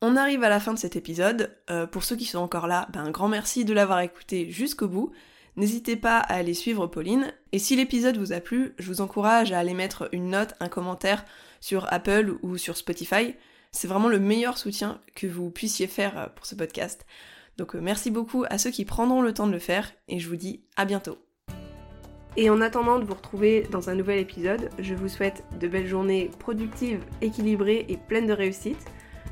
On 0.00 0.16
arrive 0.16 0.44
à 0.44 0.48
la 0.48 0.60
fin 0.60 0.72
de 0.72 0.78
cet 0.78 0.94
épisode. 0.94 1.56
Euh, 1.70 1.84
pour 1.86 2.04
ceux 2.04 2.14
qui 2.14 2.24
sont 2.24 2.38
encore 2.38 2.68
là, 2.68 2.86
ben, 2.92 3.00
un 3.00 3.10
grand 3.10 3.26
merci 3.26 3.64
de 3.64 3.74
l'avoir 3.74 3.98
écouté 4.00 4.48
jusqu'au 4.48 4.86
bout. 4.86 5.10
N'hésitez 5.56 5.96
pas 5.96 6.18
à 6.18 6.34
aller 6.34 6.54
suivre 6.54 6.86
Pauline. 6.86 7.32
Et 7.50 7.58
si 7.58 7.74
l'épisode 7.74 8.16
vous 8.16 8.32
a 8.32 8.38
plu, 8.38 8.74
je 8.78 8.86
vous 8.86 9.00
encourage 9.00 9.50
à 9.50 9.58
aller 9.58 9.74
mettre 9.74 10.08
une 10.12 10.30
note, 10.30 10.54
un 10.60 10.68
commentaire 10.68 11.24
sur 11.60 11.92
Apple 11.92 12.36
ou 12.42 12.58
sur 12.58 12.76
Spotify. 12.76 13.34
C'est 13.72 13.88
vraiment 13.88 14.08
le 14.08 14.20
meilleur 14.20 14.56
soutien 14.56 15.00
que 15.16 15.26
vous 15.26 15.50
puissiez 15.50 15.88
faire 15.88 16.16
euh, 16.16 16.26
pour 16.32 16.46
ce 16.46 16.54
podcast. 16.54 17.04
Donc 17.56 17.74
euh, 17.74 17.80
merci 17.82 18.12
beaucoup 18.12 18.44
à 18.48 18.56
ceux 18.56 18.70
qui 18.70 18.84
prendront 18.84 19.20
le 19.20 19.34
temps 19.34 19.48
de 19.48 19.52
le 19.52 19.58
faire 19.58 19.92
et 20.06 20.20
je 20.20 20.28
vous 20.28 20.36
dis 20.36 20.60
à 20.76 20.84
bientôt. 20.84 21.18
Et 22.36 22.50
en 22.50 22.60
attendant 22.60 23.00
de 23.00 23.04
vous 23.04 23.14
retrouver 23.14 23.66
dans 23.72 23.90
un 23.90 23.96
nouvel 23.96 24.20
épisode, 24.20 24.70
je 24.78 24.94
vous 24.94 25.08
souhaite 25.08 25.42
de 25.58 25.66
belles 25.66 25.88
journées 25.88 26.30
productives, 26.38 27.02
équilibrées 27.20 27.84
et 27.88 27.96
pleines 27.96 28.28
de 28.28 28.32
réussite. 28.32 28.78